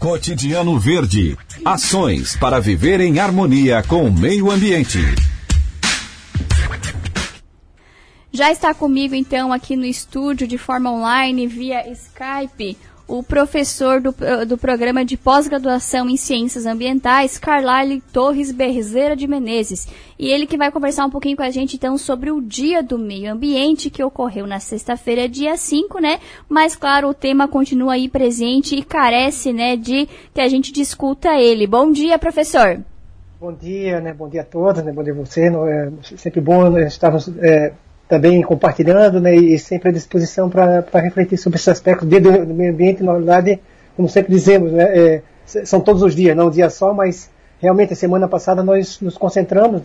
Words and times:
Cotidiano 0.00 0.78
Verde. 0.78 1.36
Ações 1.62 2.34
para 2.34 2.58
viver 2.58 3.02
em 3.02 3.18
harmonia 3.18 3.82
com 3.82 4.06
o 4.06 4.10
meio 4.10 4.50
ambiente. 4.50 4.98
Já 8.32 8.50
está 8.50 8.72
comigo 8.72 9.14
então 9.14 9.52
aqui 9.52 9.76
no 9.76 9.84
estúdio 9.84 10.48
de 10.48 10.56
forma 10.56 10.90
online 10.90 11.46
via 11.46 11.86
Skype 11.92 12.78
o 13.10 13.24
professor 13.24 14.00
do, 14.00 14.14
do 14.46 14.56
programa 14.56 15.04
de 15.04 15.16
pós-graduação 15.16 16.08
em 16.08 16.16
Ciências 16.16 16.64
Ambientais, 16.64 17.38
Carlyle 17.38 18.00
Torres 18.12 18.52
Berzeira 18.52 19.16
de 19.16 19.26
Menezes. 19.26 19.88
E 20.16 20.28
ele 20.28 20.46
que 20.46 20.56
vai 20.56 20.70
conversar 20.70 21.06
um 21.06 21.10
pouquinho 21.10 21.36
com 21.36 21.42
a 21.42 21.50
gente, 21.50 21.74
então, 21.74 21.98
sobre 21.98 22.30
o 22.30 22.40
Dia 22.40 22.84
do 22.84 22.96
Meio 22.96 23.32
Ambiente, 23.32 23.90
que 23.90 24.04
ocorreu 24.04 24.46
na 24.46 24.60
sexta-feira, 24.60 25.28
dia 25.28 25.56
5, 25.56 25.98
né? 25.98 26.20
Mas, 26.48 26.76
claro, 26.76 27.08
o 27.08 27.14
tema 27.14 27.48
continua 27.48 27.94
aí 27.94 28.08
presente 28.08 28.76
e 28.76 28.84
carece, 28.84 29.52
né, 29.52 29.76
de 29.76 30.08
que 30.32 30.40
a 30.40 30.48
gente 30.48 30.72
discuta 30.72 31.30
ele. 31.36 31.66
Bom 31.66 31.90
dia, 31.90 32.16
professor. 32.16 32.80
Bom 33.40 33.52
dia, 33.52 34.00
né? 34.00 34.12
Bom 34.12 34.28
dia 34.28 34.42
a 34.42 34.44
todos, 34.44 34.84
né? 34.84 34.92
Bom 34.92 35.02
dia 35.02 35.14
a 35.14 35.16
você. 35.16 35.48
É 35.48 35.90
sempre 36.16 36.40
bom 36.40 36.70
né? 36.70 36.86
estarmos 36.86 37.28
é, 37.38 37.72
também 38.10 38.42
compartilhando 38.42 39.20
né, 39.20 39.36
e 39.36 39.56
sempre 39.56 39.90
à 39.90 39.92
disposição 39.92 40.50
para 40.50 40.84
refletir 40.94 41.38
sobre 41.38 41.60
esse 41.60 41.70
aspecto 41.70 42.04
do 42.04 42.54
meio 42.54 42.72
ambiente, 42.72 43.04
na 43.04 43.12
verdade, 43.12 43.60
como 43.96 44.08
sempre 44.08 44.34
dizemos, 44.34 44.72
né, 44.72 44.82
é, 44.82 45.22
são 45.64 45.80
todos 45.80 46.02
os 46.02 46.12
dias, 46.12 46.36
não 46.36 46.48
um 46.48 46.50
dia 46.50 46.68
só, 46.68 46.92
mas 46.92 47.30
realmente 47.60 47.92
a 47.92 47.96
semana 47.96 48.26
passada 48.26 48.64
nós 48.64 49.00
nos 49.00 49.16
concentramos 49.16 49.82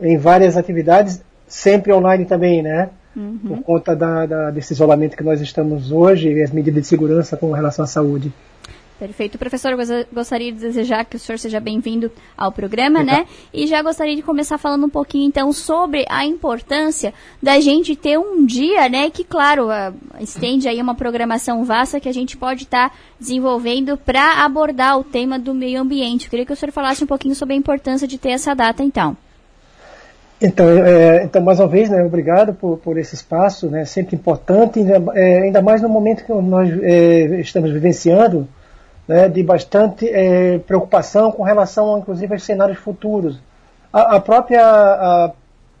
em 0.00 0.16
várias 0.16 0.56
atividades, 0.56 1.22
sempre 1.46 1.92
online 1.92 2.24
também, 2.24 2.62
né? 2.62 2.88
Uhum. 3.14 3.38
Por 3.38 3.62
conta 3.62 3.94
da, 3.94 4.24
da, 4.24 4.50
desse 4.50 4.72
isolamento 4.72 5.16
que 5.16 5.24
nós 5.24 5.40
estamos 5.40 5.92
hoje 5.92 6.32
e 6.32 6.42
as 6.42 6.50
medidas 6.50 6.82
de 6.82 6.88
segurança 6.88 7.36
com 7.36 7.52
relação 7.52 7.84
à 7.84 7.88
saúde. 7.88 8.32
Perfeito. 8.98 9.38
Professor, 9.38 9.70
eu 9.70 9.78
gostaria 10.12 10.50
de 10.50 10.58
desejar 10.58 11.04
que 11.04 11.14
o 11.14 11.18
senhor 11.20 11.38
seja 11.38 11.60
bem-vindo 11.60 12.10
ao 12.36 12.50
programa, 12.50 13.04
né? 13.04 13.26
E 13.54 13.64
já 13.64 13.80
gostaria 13.80 14.16
de 14.16 14.22
começar 14.22 14.58
falando 14.58 14.86
um 14.86 14.90
pouquinho, 14.90 15.28
então, 15.28 15.52
sobre 15.52 16.04
a 16.08 16.24
importância 16.24 17.14
da 17.40 17.60
gente 17.60 17.94
ter 17.94 18.18
um 18.18 18.44
dia, 18.44 18.88
né? 18.88 19.08
Que, 19.08 19.22
claro, 19.22 19.68
estende 20.18 20.66
aí 20.66 20.82
uma 20.82 20.96
programação 20.96 21.64
vasta 21.64 22.00
que 22.00 22.08
a 22.08 22.12
gente 22.12 22.36
pode 22.36 22.64
estar 22.64 22.90
tá 22.90 22.96
desenvolvendo 23.20 23.96
para 23.96 24.44
abordar 24.44 24.98
o 24.98 25.04
tema 25.04 25.38
do 25.38 25.54
meio 25.54 25.80
ambiente. 25.80 26.24
Eu 26.24 26.30
queria 26.30 26.46
que 26.46 26.52
o 26.52 26.56
senhor 26.56 26.72
falasse 26.72 27.04
um 27.04 27.06
pouquinho 27.06 27.36
sobre 27.36 27.54
a 27.54 27.58
importância 27.58 28.08
de 28.08 28.18
ter 28.18 28.30
essa 28.30 28.52
data, 28.52 28.82
então. 28.82 29.16
Então, 30.42 30.68
é, 30.68 31.24
então 31.24 31.40
mais 31.42 31.60
uma 31.60 31.68
vez, 31.68 31.88
né, 31.88 32.02
obrigado 32.04 32.52
por, 32.54 32.78
por 32.78 32.98
esse 32.98 33.14
espaço, 33.14 33.68
né, 33.68 33.84
sempre 33.84 34.14
importante, 34.16 34.78
ainda, 34.78 35.12
é, 35.14 35.42
ainda 35.42 35.62
mais 35.62 35.82
no 35.82 35.88
momento 35.88 36.24
que 36.24 36.32
nós 36.32 36.70
é, 36.82 37.40
estamos 37.40 37.72
vivenciando, 37.72 38.48
né, 39.08 39.28
de 39.28 39.42
bastante 39.42 40.06
é, 40.06 40.58
preocupação 40.58 41.32
com 41.32 41.42
relação, 41.42 41.98
inclusive, 41.98 42.34
aos 42.34 42.42
cenários 42.42 42.78
futuros. 42.78 43.40
A, 43.90 44.16
a 44.16 44.20
própria 44.20 44.62
a 44.62 45.32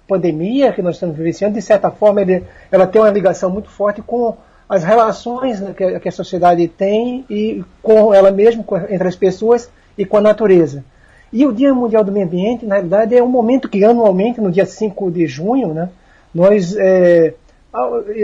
pandemia 0.08 0.72
que 0.72 0.80
nós 0.80 0.96
estamos 0.96 1.14
vivenciando, 1.14 1.54
de 1.54 1.62
certa 1.62 1.90
forma, 1.90 2.22
ele, 2.22 2.42
ela 2.72 2.86
tem 2.86 3.02
uma 3.02 3.10
ligação 3.10 3.50
muito 3.50 3.68
forte 3.68 4.00
com 4.00 4.34
as 4.66 4.82
relações 4.82 5.60
né, 5.60 5.74
que, 5.76 6.00
que, 6.00 6.08
a 6.08 6.12
sociedade 6.12 6.66
tem 6.66 7.24
e 7.28 7.62
com 7.82 8.14
ela 8.14 8.30
mesma, 8.30 8.64
com, 8.64 8.76
entre 8.76 9.06
as 9.06 9.16
pessoas 9.16 9.70
e 9.96 10.06
com 10.06 10.16
a 10.16 10.22
natureza. 10.22 10.82
E 11.30 11.46
o 11.46 11.52
Dia 11.52 11.74
Mundial 11.74 12.02
do 12.02 12.10
Meio 12.10 12.24
Ambiente, 12.24 12.64
na 12.64 12.76
realidade, 12.76 13.14
é 13.14 13.22
um 13.22 13.28
momento 13.28 13.68
que 13.68 13.84
anualmente, 13.84 14.40
no 14.40 14.50
dia 14.50 14.64
5 14.64 15.10
de 15.10 15.26
junho, 15.26 15.74
né, 15.74 15.90
nós 16.34 16.74
é, 16.76 17.34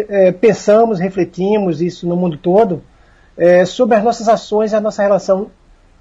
é, 0.09 0.33
pensamos, 0.33 0.99
refletimos 0.99 1.83
isso 1.83 2.07
no 2.07 2.17
mundo 2.17 2.39
todo, 2.39 2.83
é, 3.37 3.65
sobre 3.65 3.97
as 3.97 4.05
nossas 4.05 4.29
ações 4.29 4.73
e 4.73 4.77
a 4.77 4.81
nossa 4.81 5.03
relação, 5.03 5.51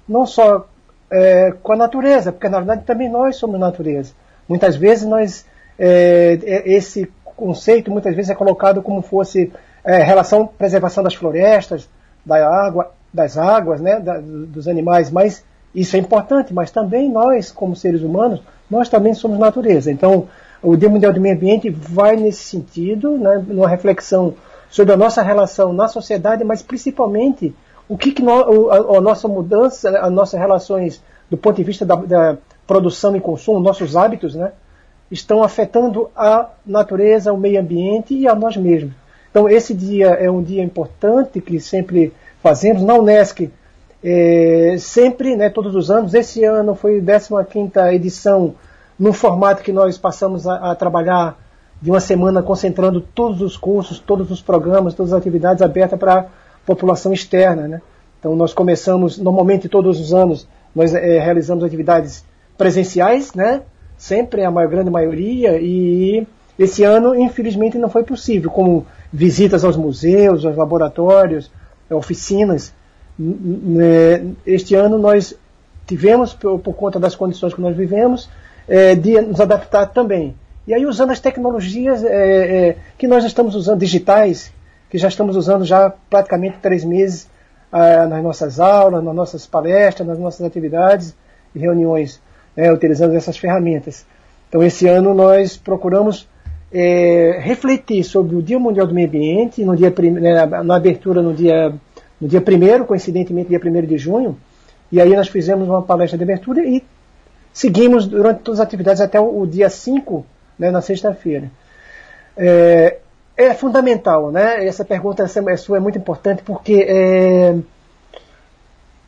não 0.08 0.26
só 0.26 0.66
é, 1.10 1.52
com 1.62 1.72
a 1.72 1.76
natureza, 1.76 2.32
porque 2.32 2.48
na 2.48 2.58
verdade 2.58 2.84
também 2.84 3.08
nós 3.08 3.36
somos 3.36 3.58
natureza. 3.58 4.12
Muitas 4.48 4.76
vezes 4.76 5.04
nós, 5.04 5.46
é, 5.78 6.38
é 6.42 6.72
esse 6.72 7.10
conceito 7.24 7.90
muitas 7.90 8.14
vezes 8.14 8.30
é 8.30 8.34
colocado 8.34 8.82
como 8.82 9.02
fosse 9.02 9.52
é, 9.84 10.02
relação 10.02 10.46
preservação 10.46 11.02
das 11.02 11.14
florestas, 11.14 11.88
da 12.24 12.46
água, 12.46 12.92
das 13.12 13.36
águas, 13.36 13.80
né, 13.80 14.00
da, 14.00 14.18
dos 14.20 14.66
animais, 14.66 15.10
mas 15.10 15.44
isso 15.74 15.96
é 15.96 15.98
importante, 15.98 16.54
mas 16.54 16.70
também 16.70 17.10
nós, 17.10 17.50
como 17.50 17.76
seres 17.76 18.02
humanos, 18.02 18.40
nós 18.70 18.88
também 18.88 19.12
somos 19.12 19.38
natureza. 19.38 19.90
Então, 19.90 20.28
o 20.62 20.76
Dia 20.76 20.88
Mundial 20.88 21.12
do 21.12 21.20
Meio 21.20 21.34
Ambiente 21.34 21.68
vai 21.68 22.16
nesse 22.16 22.44
sentido, 22.44 23.18
né, 23.18 23.44
numa 23.46 23.68
reflexão 23.68 24.34
sobre 24.74 24.92
a 24.92 24.96
nossa 24.96 25.22
relação 25.22 25.72
na 25.72 25.86
sociedade, 25.86 26.42
mas 26.42 26.60
principalmente 26.60 27.54
o 27.88 27.96
que, 27.96 28.10
que 28.10 28.20
no, 28.20 28.72
a, 28.72 28.98
a, 28.98 29.00
nossa 29.00 29.28
mudança, 29.28 29.88
as 30.00 30.10
nossas 30.10 30.40
relações 30.40 31.00
do 31.30 31.36
ponto 31.36 31.54
de 31.54 31.62
vista 31.62 31.86
da, 31.86 31.94
da, 31.94 32.36
produção 32.66 33.14
e 33.14 33.20
consumo, 33.20 33.60
nossos 33.60 33.94
hábitos, 33.94 34.34
né, 34.34 34.50
estão 35.12 35.44
afetando 35.44 36.10
a 36.16 36.48
natureza, 36.66 37.32
o 37.32 37.38
meio 37.38 37.60
ambiente 37.60 38.14
e 38.14 38.26
a 38.26 38.34
nós 38.34 38.56
mesmos. 38.56 38.92
Então 39.30 39.48
esse 39.48 39.72
dia 39.72 40.08
é 40.08 40.28
um 40.28 40.42
dia 40.42 40.64
importante 40.64 41.40
que 41.40 41.60
sempre 41.60 42.12
fazemos 42.42 42.82
na 42.82 42.94
Unesc. 42.94 43.48
É, 44.02 44.74
sempre, 44.80 45.36
né, 45.36 45.50
todos 45.50 45.76
os 45.76 45.88
anos, 45.88 46.14
esse 46.14 46.42
ano 46.42 46.74
foi 46.74 46.98
a 46.98 47.44
15 47.44 47.94
edição 47.94 48.56
no 48.98 49.12
formato 49.12 49.62
que 49.62 49.72
nós 49.72 49.96
passamos 49.96 50.48
a, 50.48 50.72
a 50.72 50.74
trabalhar 50.74 51.43
de 51.84 51.90
uma 51.90 52.00
semana 52.00 52.42
concentrando 52.42 52.98
todos 52.98 53.42
os 53.42 53.58
cursos, 53.58 53.98
todos 53.98 54.30
os 54.30 54.40
programas, 54.40 54.94
todas 54.94 55.12
as 55.12 55.18
atividades 55.18 55.60
abertas 55.60 55.98
para 55.98 56.20
a 56.20 56.26
população 56.64 57.12
externa. 57.12 57.68
Né? 57.68 57.82
Então 58.18 58.34
nós 58.34 58.54
começamos, 58.54 59.18
normalmente 59.18 59.68
todos 59.68 60.00
os 60.00 60.14
anos, 60.14 60.48
nós 60.74 60.94
é, 60.94 61.18
realizamos 61.18 61.62
atividades 61.62 62.24
presenciais, 62.56 63.34
né? 63.34 63.60
sempre 63.98 64.42
a 64.42 64.50
maior, 64.50 64.70
grande 64.70 64.90
maioria, 64.90 65.60
e 65.60 66.26
esse 66.58 66.82
ano, 66.84 67.14
infelizmente, 67.14 67.76
não 67.76 67.90
foi 67.90 68.02
possível, 68.02 68.50
como 68.50 68.86
visitas 69.12 69.62
aos 69.62 69.76
museus, 69.76 70.42
aos 70.46 70.56
laboratórios, 70.56 71.50
oficinas. 71.90 72.72
Este 74.46 74.74
ano 74.74 74.96
nós 74.96 75.36
tivemos, 75.86 76.32
por, 76.32 76.58
por 76.60 76.74
conta 76.74 76.98
das 76.98 77.14
condições 77.14 77.52
que 77.52 77.60
nós 77.60 77.76
vivemos, 77.76 78.30
é, 78.66 78.94
de 78.94 79.20
nos 79.20 79.38
adaptar 79.38 79.84
também. 79.88 80.34
E 80.66 80.72
aí 80.72 80.86
usando 80.86 81.10
as 81.10 81.20
tecnologias 81.20 82.02
é, 82.02 82.68
é, 82.68 82.76
que 82.96 83.06
nós 83.06 83.24
estamos 83.24 83.54
usando, 83.54 83.80
digitais, 83.80 84.52
que 84.88 84.96
já 84.96 85.08
estamos 85.08 85.36
usando 85.36 85.64
já 85.64 85.92
praticamente 86.08 86.58
três 86.62 86.84
meses 86.84 87.28
ah, 87.70 88.06
nas 88.06 88.22
nossas 88.22 88.60
aulas, 88.60 89.02
nas 89.02 89.14
nossas 89.14 89.46
palestras, 89.46 90.06
nas 90.06 90.18
nossas 90.18 90.46
atividades 90.46 91.14
e 91.54 91.58
reuniões, 91.58 92.20
né, 92.56 92.72
utilizando 92.72 93.14
essas 93.14 93.36
ferramentas. 93.36 94.06
Então 94.48 94.62
esse 94.62 94.86
ano 94.86 95.12
nós 95.12 95.56
procuramos 95.56 96.28
é, 96.72 97.38
refletir 97.40 98.04
sobre 98.04 98.36
o 98.36 98.42
Dia 98.42 98.58
Mundial 98.58 98.86
do 98.86 98.94
Meio 98.94 99.08
Ambiente, 99.08 99.64
no 99.64 99.76
dia, 99.76 99.92
né, 100.12 100.46
na 100.46 100.76
abertura 100.76 101.20
no 101.20 101.34
dia, 101.34 101.74
no 102.20 102.28
dia 102.28 102.40
1 102.40 102.84
coincidentemente 102.84 103.48
dia 103.48 103.60
1 103.62 103.86
de 103.86 103.98
junho, 103.98 104.38
e 104.90 105.00
aí 105.00 105.14
nós 105.14 105.28
fizemos 105.28 105.68
uma 105.68 105.82
palestra 105.82 106.16
de 106.16 106.24
abertura 106.24 106.64
e 106.64 106.82
seguimos 107.52 108.06
durante 108.06 108.40
todas 108.42 108.60
as 108.60 108.66
atividades 108.66 109.02
até 109.02 109.20
o, 109.20 109.40
o 109.40 109.46
dia 109.46 109.68
5 109.68 110.24
né, 110.58 110.70
na 110.70 110.80
sexta-feira. 110.80 111.50
É, 112.36 112.98
é, 113.36 113.54
fundamental, 113.54 114.30
né? 114.30 114.66
Essa 114.66 114.84
pergunta 114.84 115.24
é 115.24 115.56
sua 115.56 115.76
é 115.76 115.80
muito 115.80 115.98
importante 115.98 116.42
porque 116.42 116.86
é, 116.88 117.56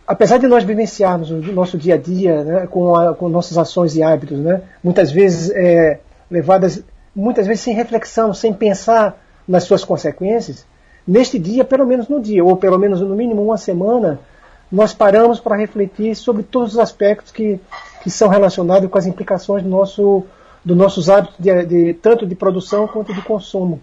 apesar 0.07 0.39
de 0.39 0.47
nós 0.47 0.65
vivenciarmos 0.65 1.31
o 1.31 1.37
nosso 1.53 1.77
dia 1.77 1.95
a 1.95 1.99
dia 1.99 2.45
né, 2.45 2.67
com, 2.67 2.95
a, 2.95 3.15
com 3.15 3.29
nossas 3.29 3.59
ações 3.59 3.97
e 3.97 4.03
hábitos, 4.03 4.39
né, 4.39 4.63
muitas 4.83 5.11
vezes 5.11 5.51
é, 5.51 5.99
levadas, 6.31 6.83
muitas 7.15 7.47
vezes 7.47 7.63
sem 7.63 7.75
reflexão, 7.75 8.33
sem 8.33 8.53
pensar 8.53 9.21
nas 9.47 9.65
suas 9.65 9.85
consequências, 9.85 10.65
neste 11.07 11.39
dia, 11.39 11.65
pelo 11.65 11.87
menos 11.87 12.09
no 12.09 12.21
dia, 12.21 12.45
ou 12.45 12.57
pelo 12.57 12.79
menos 12.79 13.01
no 13.01 13.15
mínimo 13.15 13.43
uma 13.43 13.57
semana, 13.57 14.19
nós 14.71 14.93
paramos 14.93 15.39
para 15.39 15.57
refletir 15.57 16.17
sobre 16.17 16.43
todos 16.43 16.73
os 16.73 16.79
aspectos 16.79 17.31
que, 17.31 17.61
que 18.03 18.11
são 18.11 18.29
relacionados 18.29 18.91
com 18.91 18.99
as 18.99 19.07
implicações 19.07 19.63
do 19.63 19.69
nosso 19.69 20.25
dos 20.67 20.77
nossos 20.77 21.09
hábitos 21.09 21.37
de, 21.39 21.65
de, 21.65 21.95
tanto 21.95 22.27
de 22.27 22.35
produção 22.35 22.89
quanto 22.89 23.15
de 23.15 23.23
consumo. 23.23 23.81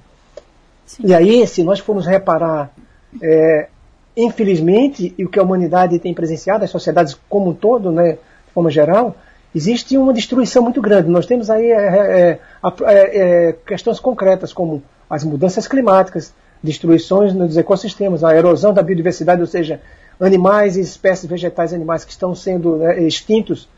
Sim. 0.85 1.03
E 1.05 1.15
aí, 1.15 1.47
se 1.47 1.63
nós 1.63 1.79
formos 1.79 2.05
reparar, 2.05 2.73
é, 3.21 3.69
infelizmente, 4.17 5.15
e 5.17 5.23
o 5.23 5.29
que 5.29 5.39
a 5.39 5.43
humanidade 5.43 5.97
tem 5.97 6.13
presenciado, 6.13 6.65
as 6.65 6.69
sociedades 6.69 7.17
como 7.29 7.51
um 7.51 7.53
todo, 7.53 7.89
né, 7.89 8.17
de 8.47 8.53
forma 8.53 8.69
geral, 8.69 9.15
existe 9.55 9.97
uma 9.97 10.13
destruição 10.13 10.61
muito 10.61 10.81
grande. 10.81 11.09
Nós 11.09 11.25
temos 11.25 11.49
aí 11.49 11.71
é, 11.71 11.77
é, 11.77 12.39
é, 12.85 13.47
é 13.47 13.55
questões 13.65 13.97
concretas 13.97 14.51
como 14.51 14.83
as 15.09 15.23
mudanças 15.23 15.69
climáticas, 15.69 16.33
destruições 16.61 17.33
nos 17.33 17.55
ecossistemas, 17.55 18.25
a 18.25 18.35
erosão 18.35 18.73
da 18.73 18.83
biodiversidade, 18.83 19.39
ou 19.39 19.47
seja, 19.47 19.79
animais 20.19 20.75
e 20.75 20.81
espécies 20.81 21.29
vegetais 21.29 21.71
e 21.71 21.75
animais 21.75 22.03
que 22.03 22.11
estão 22.11 22.35
sendo 22.35 22.75
né, 22.75 23.01
extintos 23.03 23.69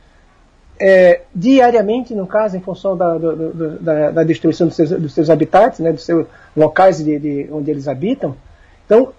é, 0.80 1.22
diariamente, 1.34 2.14
no 2.14 2.28
caso, 2.28 2.58
em 2.58 2.62
função 2.62 2.98
da, 2.98 3.18
do, 3.18 3.80
da, 3.80 4.12
da 4.12 4.24
destruição 4.24 4.68
dos 4.68 4.76
seus, 4.76 4.90
dos 4.90 5.14
seus, 5.14 5.30
habitats, 5.30 5.80
né, 5.80 5.92
dos 5.92 6.04
seus 6.04 6.28
locais 6.56 6.98
de, 6.98 7.18
de, 7.18 7.50
onde 7.52 7.72
eles 7.72 7.88
habitam. 7.88 8.36
Então, 8.86 9.14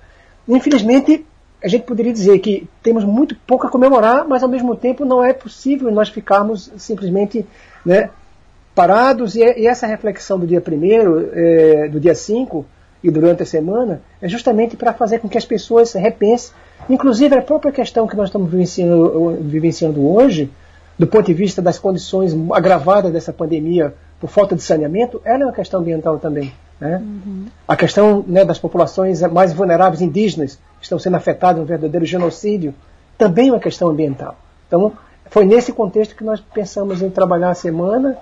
infelizmente, 0.49 1.25
a 1.63 1.69
gente 1.69 1.85
poderia 1.85 2.13
dizer 2.13 2.39
que 2.41 2.69
temos 2.83 3.05
muito 3.05 3.35
pouco 3.47 3.67
a 3.67 3.71
comemorar, 3.71 4.27
mas 4.29 4.43
ao 4.43 4.49
mesmo 4.49 4.77
tempo 4.77 5.05
não 5.05 5.25
é 5.25 5.33
possível 5.33 5.91
nós 5.91 6.09
ficarmos 6.09 6.71
simplesmente 6.77 7.47
né, 7.85 8.11
parados. 8.75 9.35
E, 9.35 9.41
e, 9.41 9.67
essa 9.67 9.87
reflexão 9.87 10.39
do 10.39 10.47
dia 10.47 10.63
1 10.63 11.31
é, 11.33 11.89
do 11.89 11.99
dia 11.99 12.15
5 12.15 12.65
e 13.03 13.11
durante 13.11 13.43
a 13.43 13.47
semana 13.47 14.03
é 14.21 14.29
justamente 14.29 14.77
para 14.77 14.93
fazer 14.93 15.21
com 15.21 15.29
que 15.29 15.39
as 15.39 15.45
pessoas 15.45 15.93
repensem, 15.95 16.53
inclusive 16.89 17.35
a 17.35 17.43
própria 17.43 17.73
questão 17.73 18.07
que 18.07 18.17
nós 18.17 18.29
estamos 18.29 18.51
vivenciando, 18.51 19.39
vivenciando 19.41 20.07
hoje, 20.07 20.51
do 20.99 21.07
ponto 21.07 21.27
de 21.27 21.35
vista 21.35 21.61
das 21.61 21.79
condições 21.79 22.35
agravadas 22.53 23.13
dessa 23.13 23.33
pandemia 23.33 23.95
por 24.19 24.31
falta 24.31 24.57
de 24.57 24.63
saneamento, 24.63 25.21
ela 25.25 25.43
é 25.43 25.47
uma 25.47 25.53
questão 25.53 25.81
ambiental 25.81 26.19
também. 26.19 26.53
Né? 26.81 27.03
Uhum. 27.03 27.47
A 27.67 27.77
questão 27.77 28.25
né, 28.27 28.45
das 28.45 28.59
populações 28.59 29.21
mais 29.23 29.53
vulneráveis 29.53 30.01
indígenas 30.01 30.59
que 30.79 30.85
estão 30.85 30.99
sendo 30.99 31.17
afetadas 31.17 31.63
um 31.63 31.67
verdadeiro 31.67 32.05
genocídio 32.05 32.75
também 33.19 33.49
é 33.49 33.53
uma 33.53 33.61
questão 33.61 33.89
ambiental. 33.89 34.37
Então, 34.67 34.93
foi 35.31 35.45
nesse 35.45 35.73
contexto 35.73 36.15
que 36.15 36.25
nós 36.25 36.41
pensamos 36.41 37.03
em 37.03 37.11
trabalhar 37.11 37.51
a 37.51 37.55
semana, 37.55 38.17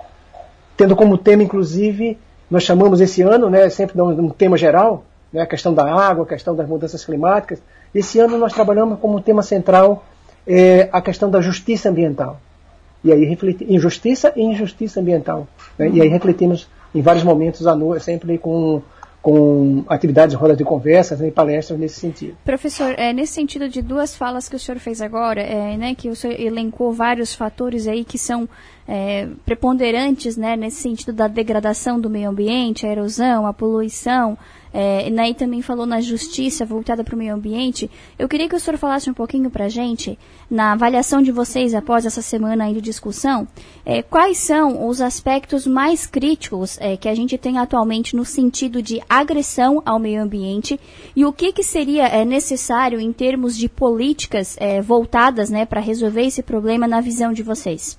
tendo 0.77 0.97
como 0.97 1.19
tema, 1.19 1.43
inclusive, 1.43 2.19
nós 2.51 2.63
chamamos 2.63 3.01
esse 3.01 3.23
ano, 3.23 3.51
né, 3.51 3.69
sempre 3.69 3.95
de 3.95 4.03
um 4.03 4.31
tema 4.31 4.57
geral, 4.57 5.05
né, 5.33 5.43
a 5.43 5.47
questão 5.47 5.75
da 5.75 5.85
água, 5.85 6.25
a 6.25 6.29
questão 6.29 6.55
das 6.55 6.69
mudanças 6.69 7.05
climáticas. 7.05 7.61
Esse 7.95 8.19
ano 8.19 8.39
nós 8.39 8.53
trabalhamos 8.53 8.99
como 9.01 9.21
tema 9.21 9.43
central 9.43 10.05
é, 10.47 10.89
a 10.93 11.01
questão 11.01 11.31
da 11.31 11.41
justiça 11.41 11.89
ambiental. 11.89 12.41
E 13.05 13.13
aí 13.13 13.25
refleti, 13.25 13.65
injustiça 13.69 14.33
e 14.35 14.43
injustiça 14.43 15.01
ambiental. 15.01 15.47
Né? 15.79 15.91
E 15.91 16.01
aí 16.01 16.09
refletimos 16.09 16.69
em 16.95 17.03
vários 17.03 17.23
momentos 17.23 17.67
à 17.67 17.75
noite, 17.75 18.05
sempre 18.05 18.39
com 18.39 18.83
com 19.25 19.83
atividades, 19.89 20.35
rodas 20.35 20.59
de 20.59 20.65
conversas 20.65 21.19
né, 21.19 21.29
e 21.29 21.31
palestras 21.31 21.81
nesse 21.81 21.99
sentido. 21.99 22.37
Professor, 22.45 22.95
é, 22.99 23.11
nesse 23.11 23.33
sentido 23.33 23.71
de 23.71 23.81
duas 23.81 24.15
falas 24.15 24.51
que 24.51 24.55
o 24.55 24.59
senhor 24.59 24.79
fez 24.79 25.01
agora, 25.01 25.41
é, 25.41 25.79
né, 25.79 25.95
que 25.95 26.11
o 26.11 26.15
senhor 26.15 26.39
elencou 26.39 26.93
vários 26.93 27.35
fatores 27.35 27.89
aí 27.89 28.05
que 28.05 28.19
são 28.19 28.47
é, 28.87 29.27
preponderantes 29.47 30.37
né, 30.37 30.57
nesse 30.57 30.83
sentido 30.83 31.11
da 31.11 31.27
degradação 31.27 31.99
do 31.99 32.11
meio 32.11 32.29
ambiente, 32.29 32.87
a 32.87 32.91
erosão, 32.91 33.47
a 33.47 33.53
poluição, 33.55 34.37
é, 34.75 35.09
e 35.09 35.35
também 35.35 35.63
falou 35.63 35.87
na 35.87 36.01
justiça 36.01 36.65
voltada 36.65 37.05
para 37.05 37.15
o 37.15 37.19
meio 37.19 37.33
ambiente. 37.33 37.89
Eu 38.19 38.29
queria 38.29 38.49
que 38.49 38.57
o 38.57 38.61
senhor 38.61 38.77
falasse 38.77 39.09
um 39.09 39.15
pouquinho 39.15 39.49
para 39.49 39.67
a 39.67 39.69
gente, 39.69 40.19
na 40.51 40.73
avaliação 40.73 41.23
de 41.23 41.31
vocês 41.31 41.75
após 41.75 42.05
essa 42.05 42.21
semana 42.21 42.65
aí 42.65 42.75
de 42.75 42.81
discussão, 42.81 43.47
é, 43.87 44.03
quais 44.03 44.39
são 44.39 44.89
os 44.89 45.01
aspectos 45.01 45.65
mais 45.65 46.07
críticos 46.07 46.77
é, 46.81 46.97
que 46.97 47.09
a 47.09 47.15
gente 47.15 47.39
tem 47.39 47.57
atualmente 47.59 48.17
no 48.17 48.25
sentido 48.25 48.83
de 48.83 49.01
agressão 49.09 49.81
ao 49.87 50.01
meio 50.01 50.21
ambiente 50.21 50.79
e 51.15 51.25
o 51.25 51.33
que, 51.33 51.53
que 51.53 51.63
seria 51.63 52.09
é, 52.09 52.25
necessário 52.25 52.99
em 52.99 53.13
termos 53.13 53.57
de 53.57 53.69
políticas 53.69 54.57
é, 54.59 54.83
voltadas 54.83 55.51
né, 55.51 55.65
para 55.65 55.81
resolver 55.81 56.23
esse 56.23 56.43
problema 56.43 56.89
na 56.89 57.01
visão 57.01 57.33
de 57.33 57.45
vocês? 57.45 57.97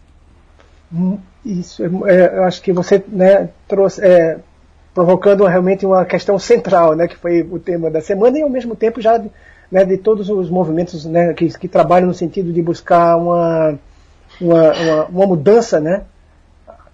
Hum, 0.94 1.18
isso, 1.45 1.83
é, 2.06 2.38
eu 2.38 2.44
acho 2.44 2.62
que 2.62 2.74
você 2.74 3.01
né, 3.07 3.50
trouxe 3.68 4.01
provocando 4.95 5.44
realmente 5.44 5.86
uma 5.86 6.06
questão 6.06 6.39
central, 6.39 6.95
né, 6.95 7.06
que 7.06 7.18
foi 7.18 7.42
o 7.42 7.59
tema 7.59 7.92
da 7.92 8.00
semana, 8.00 8.39
e 8.39 8.42
ao 8.42 8.50
mesmo 8.50 8.77
tempo 8.77 9.01
já 9.01 9.21
né, 9.69 9.83
de 9.83 9.97
todos 9.97 10.30
os 10.30 10.50
movimentos 10.50 11.06
né, 11.06 11.33
que, 11.33 11.50
que, 11.50 11.68
trabalham 11.68 12.07
no 12.07 12.13
sentido 12.13 12.53
de 12.53 12.62
buscar 12.62 13.18
uma, 13.18 13.77
uma, 14.39 14.71
uma, 14.71 15.06
uma, 15.07 15.27
mudança, 15.27 15.81
né, 15.81 16.03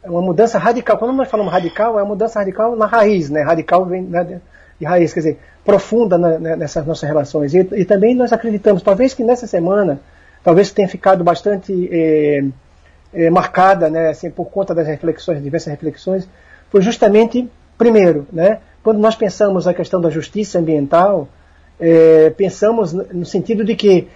uma 0.03 0.21
mudança 0.21 0.57
radical. 0.57 0.98
Quando 0.98 1.13
nós 1.13 1.30
falamos 1.30 1.53
radical, 1.53 2.00
é 2.00 2.01
uma 2.01 2.09
mudança 2.09 2.39
radical 2.39 2.75
na 2.75 2.88
raiz, 2.88 3.30
né, 3.30 3.44
radical 3.44 3.86
vem 3.86 4.01
né, 4.01 4.42
de 4.80 4.86
raiz, 4.86 5.13
quer 5.13 5.19
dizer, 5.19 5.39
profunda 5.63 6.18
na, 6.18 6.39
né, 6.39 6.56
nessas 6.56 6.83
nossas 6.83 7.07
relações. 7.07 7.53
E, 7.53 7.59
e, 7.59 7.86
também 7.86 8.15
nós 8.15 8.33
acreditamos, 8.33 8.81
talvez 8.81 9.13
que 9.13 9.24
nessa 9.24 9.45
semana, 9.45 10.00
talvez 10.44 10.71
tenha 10.71 10.88
ficado 10.88 11.24
bastante 11.24 11.88
é, 11.92 12.44
é, 13.13 13.30
marcada, 13.30 13.92
né, 13.92 14.09
assim, 14.09 14.31
por 14.31 14.45
conta 14.45 14.74
das 14.74 14.88
reflexões, 14.88 15.44
diversas 15.44 15.69
reflexões, 15.69 16.27
foi 16.71 16.81
justamente 16.81 17.48
Primeiro, 17.78 18.28
né, 18.32 18.60
quando 18.84 19.00
nós 19.00 19.16
pensamos 19.16 19.68
a 19.68 19.74
questão 19.74 20.00
da 20.02 20.10
justiça 20.10 20.60
ambiental, 20.60 21.28
é, 21.80 22.30
pensamos 22.32 22.94
no 22.94 23.26
sentido 23.26 23.66
de 23.66 23.76
que 23.76 24.08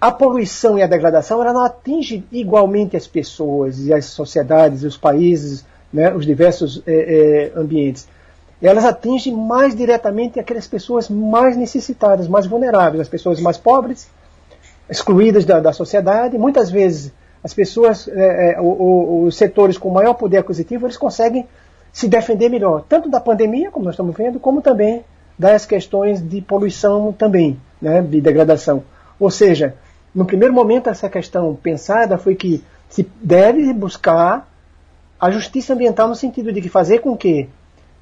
a 0.00 0.10
poluição 0.10 0.78
e 0.78 0.82
a 0.82 0.86
degradação 0.86 1.42
ela 1.42 1.52
não 1.52 1.62
atinge 1.62 2.24
igualmente 2.32 2.96
as 2.96 3.06
pessoas 3.06 3.86
e 3.86 3.92
as 3.92 4.06
sociedades, 4.06 4.82
os 4.82 4.96
países, 4.96 5.64
né, 5.92 6.12
os 6.14 6.24
diversos 6.24 6.82
é, 6.86 7.52
é, 7.54 7.58
ambientes. 7.58 8.08
Elas 8.62 8.84
atingem 8.84 9.34
mais 9.34 9.74
diretamente 9.74 10.38
aquelas 10.38 10.66
pessoas 10.66 11.08
mais 11.08 11.56
necessitadas, 11.56 12.28
mais 12.28 12.46
vulneráveis, 12.46 13.00
as 13.00 13.08
pessoas 13.08 13.40
mais 13.40 13.58
pobres, 13.58 14.08
excluídas 14.88 15.44
da, 15.44 15.60
da 15.60 15.72
sociedade. 15.72 16.36
Muitas 16.38 16.70
vezes 16.70 17.12
as 17.42 17.54
pessoas, 17.54 18.08
é, 18.08 18.52
é, 18.52 18.60
os 18.60 19.34
setores 19.36 19.78
com 19.78 19.90
maior 19.90 20.14
poder 20.14 20.38
aquisitivo, 20.38 20.86
eles 20.86 20.96
conseguem 20.96 21.46
se 21.92 22.08
defender 22.08 22.48
melhor, 22.48 22.84
tanto 22.88 23.08
da 23.08 23.20
pandemia, 23.20 23.70
como 23.70 23.84
nós 23.84 23.94
estamos 23.94 24.16
vendo, 24.16 24.38
como 24.38 24.62
também 24.62 25.04
das 25.38 25.64
questões 25.64 26.20
de 26.20 26.40
poluição 26.40 27.12
também, 27.12 27.58
né, 27.80 28.02
de 28.02 28.20
degradação. 28.20 28.84
Ou 29.18 29.30
seja, 29.30 29.74
no 30.14 30.24
primeiro 30.24 30.52
momento 30.52 30.88
essa 30.88 31.08
questão 31.08 31.54
pensada 31.54 32.18
foi 32.18 32.34
que 32.34 32.62
se 32.88 33.08
deve 33.22 33.72
buscar 33.72 34.48
a 35.18 35.30
justiça 35.30 35.74
ambiental 35.74 36.08
no 36.08 36.14
sentido 36.14 36.52
de 36.52 36.60
que 36.60 36.68
fazer 36.68 37.00
com 37.00 37.16
que 37.16 37.48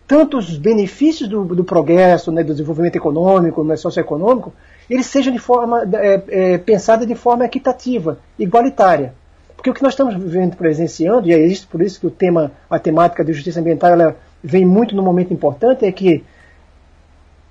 tanto 0.07 0.39
os 0.39 0.57
benefícios 0.57 1.29
do, 1.29 1.45
do 1.45 1.63
progresso, 1.63 2.33
né, 2.33 2.43
do 2.43 2.53
desenvolvimento 2.53 2.97
econômico, 2.97 3.63
né, 3.63 3.77
socioeconômico, 3.77 4.55
eles 4.89 5.07
sejam 5.07 5.33
de 5.33 5.39
forma 5.39 5.83
é, 5.93 6.23
é, 6.29 6.59
pensados 6.59 7.07
de 7.07 7.15
forma 7.15 7.45
equitativa, 7.45 8.19
igualitária. 8.39 9.13
Porque 9.59 9.71
o 9.71 9.75
que 9.75 9.83
nós 9.83 9.95
estamos 9.95 10.15
vivendo, 10.15 10.55
presenciando, 10.55 11.29
e 11.29 11.35
é 11.35 11.39
isso, 11.45 11.67
por 11.67 11.83
isso 11.83 11.99
que 11.99 12.07
o 12.07 12.13
tema, 12.13 12.53
a 12.71 12.79
temática 12.79 13.25
de 13.25 13.33
justiça 13.33 13.59
ambiental, 13.59 13.91
ela 13.91 14.17
vem 14.41 14.65
muito 14.65 14.95
no 14.95 15.03
momento 15.03 15.35
importante, 15.35 15.85
é 15.85 15.91
que 15.91 16.25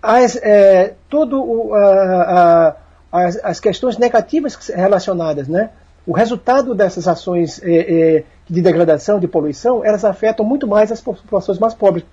as, 0.01 0.37
é, 0.37 0.93
todo 1.09 1.43
o, 1.43 1.73
a, 1.73 2.69
a, 3.11 3.25
as, 3.25 3.37
as, 3.43 3.59
questões 3.59 3.97
negativas 3.97 4.55
relacionadas, 4.69 5.49
né? 5.49 5.71
O 6.05 6.13
resultado 6.13 6.73
dessas 6.73 7.09
ações 7.09 7.61
é, 7.61 8.19
é, 8.19 8.23
de 8.49 8.61
degradação, 8.61 9.19
de 9.19 9.27
poluição, 9.27 9.83
elas 9.83 10.05
afetam 10.05 10.45
muito 10.45 10.65
mais 10.65 10.93
as 10.93 11.01
populações 11.01 11.59
mais 11.59 11.73
pobres. 11.73 12.05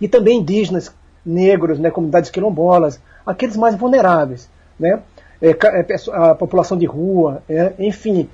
E 0.00 0.08
também 0.08 0.40
indígenas, 0.40 0.92
negros, 1.24 1.78
né, 1.78 1.92
comunidades 1.92 2.28
quilombolas, 2.28 3.00
aqueles 3.24 3.56
mais 3.56 3.76
vulneráveis, 3.76 4.50
né? 4.76 5.00
É, 5.40 5.50
é, 5.50 5.86
a 6.12 6.34
população 6.34 6.76
de 6.76 6.86
rua, 6.86 7.40
é, 7.48 7.72
enfim, 7.78 8.28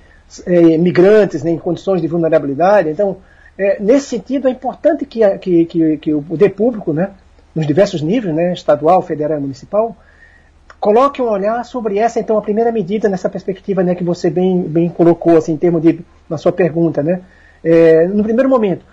é, 0.46 0.78
migrantes 0.78 1.42
né, 1.42 1.50
em 1.50 1.58
condições 1.58 2.00
de 2.00 2.08
vulnerabilidade. 2.08 2.88
Então, 2.90 3.18
é, 3.56 3.80
nesse 3.80 4.06
sentido, 4.06 4.48
é 4.48 4.50
importante 4.50 5.04
que, 5.04 5.26
que, 5.38 5.64
que, 5.64 5.96
que, 5.98 6.14
o 6.14 6.22
poder 6.22 6.50
público, 6.50 6.92
né, 6.92 7.10
nos 7.54 7.66
diversos 7.66 8.02
níveis, 8.02 8.34
né, 8.34 8.52
estadual, 8.52 9.02
federal 9.02 9.38
e 9.38 9.40
municipal, 9.40 9.96
coloque 10.78 11.20
um 11.20 11.28
olhar 11.28 11.64
sobre 11.64 11.98
essa, 11.98 12.20
então, 12.20 12.38
a 12.38 12.42
primeira 12.42 12.70
medida 12.70 13.08
nessa 13.08 13.28
perspectiva 13.28 13.82
né, 13.82 13.94
que 13.94 14.04
você 14.04 14.30
bem, 14.30 14.62
bem 14.62 14.88
colocou, 14.88 15.36
assim, 15.36 15.52
em 15.52 15.56
termos 15.56 15.82
de, 15.82 16.00
na 16.28 16.38
sua 16.38 16.52
pergunta. 16.52 17.02
Né, 17.02 17.20
é, 17.64 18.06
no 18.06 18.22
primeiro 18.22 18.48
momento, 18.48 18.84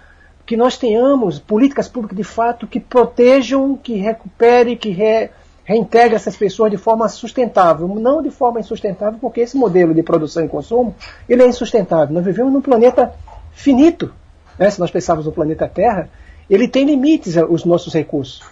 que 0.46 0.56
nós 0.56 0.78
tenhamos 0.78 1.40
políticas 1.40 1.88
públicas 1.88 2.18
de 2.18 2.24
fato 2.24 2.68
que 2.68 2.80
protejam, 2.80 3.76
que 3.76 3.96
recupere, 3.96 4.76
que 4.76 4.90
re, 4.90 5.30
reintegra 5.66 6.16
essas 6.16 6.38
pessoas 6.38 6.72
de 6.72 6.78
forma 6.78 7.10
sustentável, 7.10 7.88
não 7.88 8.22
de 8.22 8.30
forma 8.30 8.60
insustentável, 8.60 9.18
porque 9.20 9.42
esse 9.42 9.58
modelo 9.58 9.94
de 9.94 10.04
produção 10.04 10.46
e 10.46 10.48
consumo 10.48 10.96
ele 11.28 11.42
é 11.42 11.48
insustentável. 11.48 12.14
Nós 12.14 12.24
vivemos 12.24 12.54
num 12.54 12.62
planeta 12.62 13.14
finito, 13.52 14.14
né? 14.58 14.70
se 14.70 14.80
nós 14.80 14.92
pensarmos 14.92 15.26
no 15.26 15.32
planeta 15.32 15.68
Terra, 15.68 16.08
ele 16.48 16.68
tem 16.68 16.86
limites 16.86 17.36
os 17.50 17.66
nossos 17.66 17.94
recursos. 17.94 18.44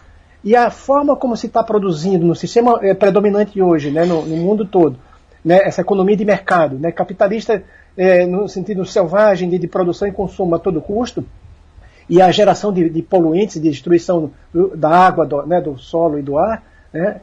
E 0.44 0.56
a 0.56 0.70
forma 0.72 1.16
como 1.16 1.38
se 1.38 1.46
está 1.46 1.64
produzindo 1.64 2.26
no 2.26 2.36
sistema 2.36 2.80
é, 2.82 2.94
predominante 2.94 3.62
hoje, 3.62 3.92
né, 3.92 4.04
no, 4.04 4.26
no, 4.26 4.36
mundo 4.36 4.66
todo, 4.66 4.98
né, 5.46 5.60
essa 5.64 5.82
economia 5.82 6.18
de 6.18 6.26
mercado, 6.26 6.78
né, 6.78 6.92
capitalista 6.92 7.64
é, 7.96 8.26
no 8.26 8.50
sentido 8.50 8.84
selvagem 8.84 9.50
de, 9.50 9.58
de, 9.58 9.68
produção 9.68 10.08
e 10.08 10.12
consumo 10.12 10.56
a 10.56 10.60
todo 10.60 10.82
custo, 10.82 11.24
e 12.10 12.22
a 12.22 12.30
geração 12.32 12.74
de, 12.74 12.90
de 12.90 13.02
poluentes, 13.02 13.62
de 13.62 13.70
destruição 13.70 14.32
da 14.76 14.90
água, 14.90 15.26
do, 15.26 15.46
né, 15.46 15.62
do 15.62 15.78
solo 15.78 16.20
e 16.20 16.22
do 16.22 16.38
ar, 16.38 16.62
né, 16.94 17.22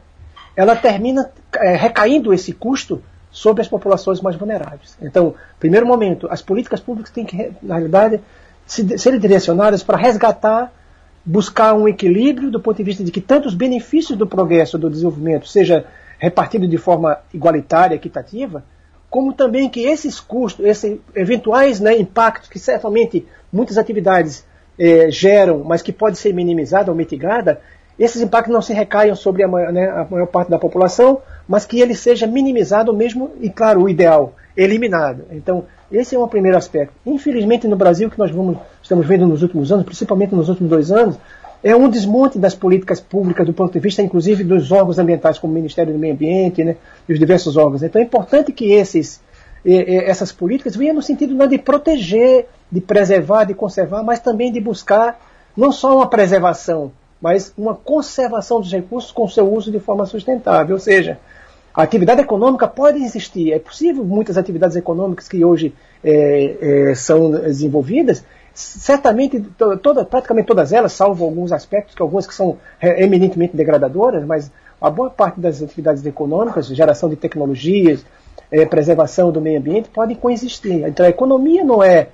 ela 0.56 0.76
termina 0.76 1.30
é, 1.56 1.76
recaindo 1.76 2.32
esse 2.34 2.52
custo 2.52 3.02
sobre 3.30 3.62
as 3.62 3.68
populações 3.68 4.20
mais 4.20 4.36
vulneráveis. 4.36 4.96
Então, 5.00 5.34
primeiro 5.58 5.86
momento, 5.86 6.26
as 6.30 6.42
políticas 6.42 6.80
públicas 6.80 7.12
têm 7.12 7.24
que, 7.24 7.52
na 7.62 7.76
realidade, 7.76 8.20
se, 8.66 8.98
serem 8.98 9.20
direcionadas 9.20 9.82
para 9.82 9.96
resgatar, 9.96 10.72
buscar 11.24 11.74
um 11.74 11.86
equilíbrio 11.86 12.50
do 12.50 12.60
ponto 12.60 12.76
de 12.76 12.82
vista 12.82 13.04
de 13.04 13.12
que 13.12 13.20
tanto 13.20 13.46
os 13.46 13.54
benefícios 13.54 14.18
do 14.18 14.26
progresso, 14.26 14.76
do 14.76 14.90
desenvolvimento, 14.90 15.46
seja 15.46 15.86
repartido 16.18 16.66
de 16.66 16.76
forma 16.76 17.18
igualitária, 17.32 17.94
equitativa, 17.94 18.64
como 19.08 19.32
também 19.32 19.68
que 19.68 19.80
esses 19.80 20.20
custos, 20.20 20.64
esses 20.64 20.98
eventuais 21.14 21.80
né, 21.80 21.96
impactos 21.98 22.48
que 22.48 22.58
certamente 22.58 23.26
muitas 23.52 23.78
atividades 23.78 24.44
eh, 24.78 25.10
geram, 25.10 25.64
mas 25.64 25.82
que 25.82 25.92
pode 25.92 26.16
ser 26.16 26.32
minimizada 26.32 26.90
ou 26.90 26.96
mitigada, 26.96 27.60
esses 28.04 28.22
impactos 28.22 28.52
não 28.52 28.62
se 28.62 28.72
recaiam 28.72 29.14
sobre 29.14 29.42
a, 29.42 29.48
né, 29.48 29.90
a 29.90 30.06
maior 30.10 30.26
parte 30.26 30.50
da 30.50 30.58
população, 30.58 31.20
mas 31.46 31.66
que 31.66 31.80
ele 31.80 31.94
seja 31.94 32.26
minimizado 32.26 32.94
mesmo, 32.94 33.30
e 33.40 33.50
claro, 33.50 33.82
o 33.82 33.88
ideal, 33.88 34.34
eliminado. 34.56 35.24
Então, 35.30 35.64
esse 35.92 36.14
é 36.14 36.18
um 36.18 36.26
primeiro 36.26 36.56
aspecto. 36.56 36.94
Infelizmente, 37.04 37.68
no 37.68 37.76
Brasil, 37.76 38.08
que 38.08 38.18
nós 38.18 38.30
vamos, 38.30 38.56
estamos 38.82 39.06
vendo 39.06 39.26
nos 39.26 39.42
últimos 39.42 39.70
anos, 39.70 39.84
principalmente 39.84 40.34
nos 40.34 40.48
últimos 40.48 40.70
dois 40.70 40.90
anos, 40.90 41.18
é 41.62 41.76
um 41.76 41.88
desmonte 41.88 42.38
das 42.38 42.54
políticas 42.54 43.00
públicas 43.00 43.46
do 43.46 43.52
ponto 43.52 43.72
de 43.72 43.78
vista, 43.80 44.00
inclusive, 44.00 44.44
dos 44.44 44.72
órgãos 44.72 44.98
ambientais, 44.98 45.38
como 45.38 45.52
o 45.52 45.56
Ministério 45.56 45.92
do 45.92 45.98
Meio 45.98 46.14
Ambiente 46.14 46.64
né, 46.64 46.76
e 47.08 47.12
os 47.12 47.18
diversos 47.18 47.56
órgãos. 47.56 47.82
Então 47.82 48.00
é 48.00 48.04
importante 48.04 48.50
que 48.50 48.72
esses, 48.72 49.20
essas 49.64 50.32
políticas 50.32 50.74
venham 50.74 50.94
no 50.94 51.02
sentido 51.02 51.34
não 51.34 51.46
de 51.46 51.58
proteger, 51.58 52.46
de 52.72 52.80
preservar, 52.80 53.44
de 53.44 53.52
conservar, 53.52 54.02
mas 54.02 54.20
também 54.20 54.50
de 54.50 54.60
buscar 54.60 55.20
não 55.54 55.70
só 55.70 55.96
uma 55.96 56.06
preservação, 56.06 56.92
mas 57.20 57.52
uma 57.56 57.74
conservação 57.74 58.60
dos 58.60 58.72
recursos 58.72 59.12
com 59.12 59.28
seu 59.28 59.52
uso 59.52 59.70
de 59.70 59.78
forma 59.78 60.06
sustentável. 60.06 60.76
Ou 60.76 60.80
seja, 60.80 61.18
a 61.74 61.82
atividade 61.82 62.20
econômica 62.20 62.66
pode 62.66 63.02
existir. 63.02 63.52
É 63.52 63.58
possível 63.58 64.04
muitas 64.04 64.38
atividades 64.38 64.76
econômicas 64.76 65.28
que 65.28 65.44
hoje 65.44 65.74
é, 66.02 66.90
é, 66.90 66.94
são 66.94 67.30
desenvolvidas 67.30 68.24
certamente 68.52 69.40
toda, 69.82 70.04
praticamente 70.04 70.46
todas 70.46 70.72
elas, 70.72 70.92
salvo 70.92 71.24
alguns 71.24 71.52
aspectos, 71.52 71.94
que 71.94 72.02
algumas 72.02 72.26
que 72.26 72.34
são 72.34 72.58
eminentemente 72.82 73.56
degradadoras, 73.56 74.24
mas 74.24 74.50
a 74.80 74.90
boa 74.90 75.10
parte 75.10 75.40
das 75.40 75.62
atividades 75.62 76.04
econômicas, 76.04 76.66
geração 76.66 77.08
de 77.08 77.16
tecnologias, 77.16 78.04
é, 78.50 78.64
preservação 78.66 79.30
do 79.30 79.40
meio 79.40 79.58
ambiente, 79.58 79.88
podem 79.88 80.16
coexistir. 80.16 80.86
Então 80.86 81.06
a 81.06 81.08
economia 81.08 81.64
não 81.64 81.82
é 81.82 82.08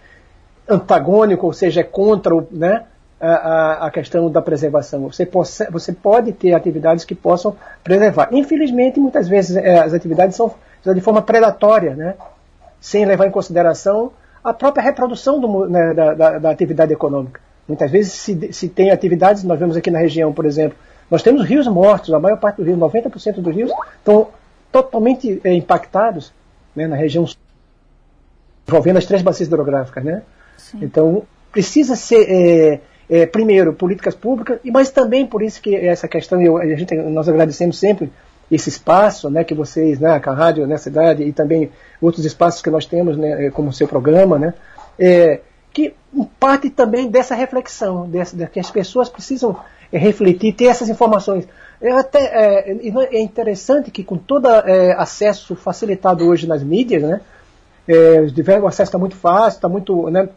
antagônico, 0.68 1.46
ou 1.46 1.52
seja, 1.52 1.80
é 1.80 1.84
contra 1.84 2.34
né, 2.50 2.84
a, 3.20 3.87
a, 3.87 3.90
questão 3.90 4.30
da 4.30 4.42
preservação. 4.42 5.11
Você, 5.11 5.25
possa, 5.25 5.68
você 5.70 5.92
pode 5.92 6.32
ter 6.32 6.52
atividades 6.52 7.04
que 7.04 7.14
possam 7.14 7.56
preservar. 7.82 8.28
Infelizmente, 8.32 9.00
muitas 9.00 9.28
vezes 9.28 9.56
é, 9.56 9.78
as 9.78 9.94
atividades 9.94 10.37
são 10.37 10.54
de 10.85 11.00
forma 11.00 11.23
predatória, 11.23 11.96
né, 11.96 12.14
sem 12.80 13.04
levar 13.04 13.26
em 13.26 13.30
consideração 13.30 14.12
a 14.44 14.54
própria 14.54 14.82
reprodução 14.82 15.40
do, 15.40 15.66
né, 15.66 15.92
da, 15.92 16.14
da, 16.14 16.38
da, 16.38 16.50
atividade 16.50 16.92
econômica. 16.92 17.40
Muitas 17.66 17.90
vezes 17.90 18.12
se, 18.12 18.52
se 18.52 18.68
tem 18.68 18.90
atividades, 18.90 19.42
nós 19.42 19.58
vemos 19.58 19.76
aqui 19.76 19.90
na 19.90 19.99
região, 19.99 20.32
por 20.32 20.44
exemplo, 20.44 20.78
nós 21.11 21.23
temos 21.23 21.44
rios 21.44 21.66
mortos, 21.66 22.14
a 22.14 22.20
maior 22.20 22.38
parte 22.38 22.58
do 22.58 22.62
rio, 22.62 22.76
90% 22.76 23.40
dos 23.40 23.54
rios 23.54 23.73
estão 23.99 24.28
totalmente 24.70 25.40
é, 25.42 25.52
impactados 25.52 26.32
né, 26.75 26.87
na 26.87 26.96
região 26.96 27.26
envolvendo 28.68 28.99
as 28.99 29.06
três 29.06 29.23
bacias 29.23 29.49
hidrográficas. 29.49 30.04
Né? 30.04 30.23
Então, 30.80 31.23
precisa 31.52 31.96
ser, 31.96 32.26
é, 32.28 32.80
é, 33.08 33.25
primeiro, 33.26 33.72
políticas 33.72 34.14
públicas, 34.14 34.58
mas 34.64 34.90
também 34.90 35.26
por 35.26 35.42
isso 35.42 35.60
que 35.60 35.75
essa 35.75 36.08
questão, 36.08 36.40
eu, 36.42 36.56
a 36.58 36.66
gente, 36.66 36.94
nós 36.94 37.28
agradecemos 37.28 37.78
sempre 37.78 38.10
esse 38.50 38.68
espaço 38.68 39.28
né, 39.30 39.44
que 39.44 39.54
vocês, 39.54 39.98
né, 39.98 40.20
a 40.25 40.32
rádio 40.32 40.66
né, 40.66 40.76
cidade 40.76 41.22
e 41.22 41.32
também 41.32 41.70
outros 42.00 42.25
espaços 42.25 42.62
que 42.62 42.70
nós 42.70 42.86
temos, 42.86 43.16
né, 43.16 43.50
como 43.50 43.70
o 43.70 43.72
seu 43.72 43.88
programa, 43.88 44.38
né, 44.38 44.54
é, 44.98 45.40
que 45.72 45.94
parte 46.40 46.70
também 46.70 47.08
dessa 47.08 47.34
reflexão, 47.34 48.08
dessa, 48.08 48.36
de 48.36 48.46
que 48.46 48.60
as 48.60 48.70
pessoas 48.70 49.08
precisam 49.08 49.56
é, 49.92 49.98
refletir, 49.98 50.54
ter 50.54 50.66
essas 50.66 50.88
informações. 50.88 51.46
É, 51.80 51.90
até, 51.92 52.18
é, 52.18 52.70
é 53.12 53.20
interessante 53.20 53.90
que 53.90 54.02
com 54.02 54.16
todo 54.16 54.48
é, 54.48 54.92
acesso 54.92 55.54
facilitado 55.54 56.26
hoje 56.26 56.46
nas 56.46 56.62
mídias, 56.62 57.02
né, 57.02 57.20
é, 57.88 58.20
o 58.60 58.66
acesso 58.66 58.88
está 58.88 58.98
muito 58.98 59.16
fácil, 59.16 59.58
está 59.58 59.68
muito, 59.68 60.08
né, 60.10 60.28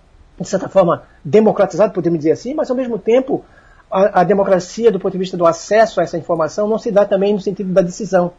de 0.44 0.50
certa 0.50 0.70
forma, 0.70 1.04
democratizado, 1.24 1.94
podemos 1.94 2.20
dizer 2.20 2.32
assim, 2.32 2.54
mas 2.54 2.70
ao 2.70 2.76
mesmo 2.76 2.98
tempo 2.98 3.44
a, 3.92 4.22
a, 4.22 4.24
democracia, 4.24 4.92
do 4.92 5.00
ponto 5.00 5.14
de 5.14 5.18
vista 5.18 5.36
do 5.36 5.46
acesso 5.46 6.00
a 6.00 6.04
essa 6.04 6.18
informação, 6.18 6.68
não 6.68 6.78
se 6.78 6.92
dá 6.92 7.06
também 7.06 7.34
no 7.34 7.40
sentido 7.40 7.74
da 7.74 7.82
decisão. 7.82 8.32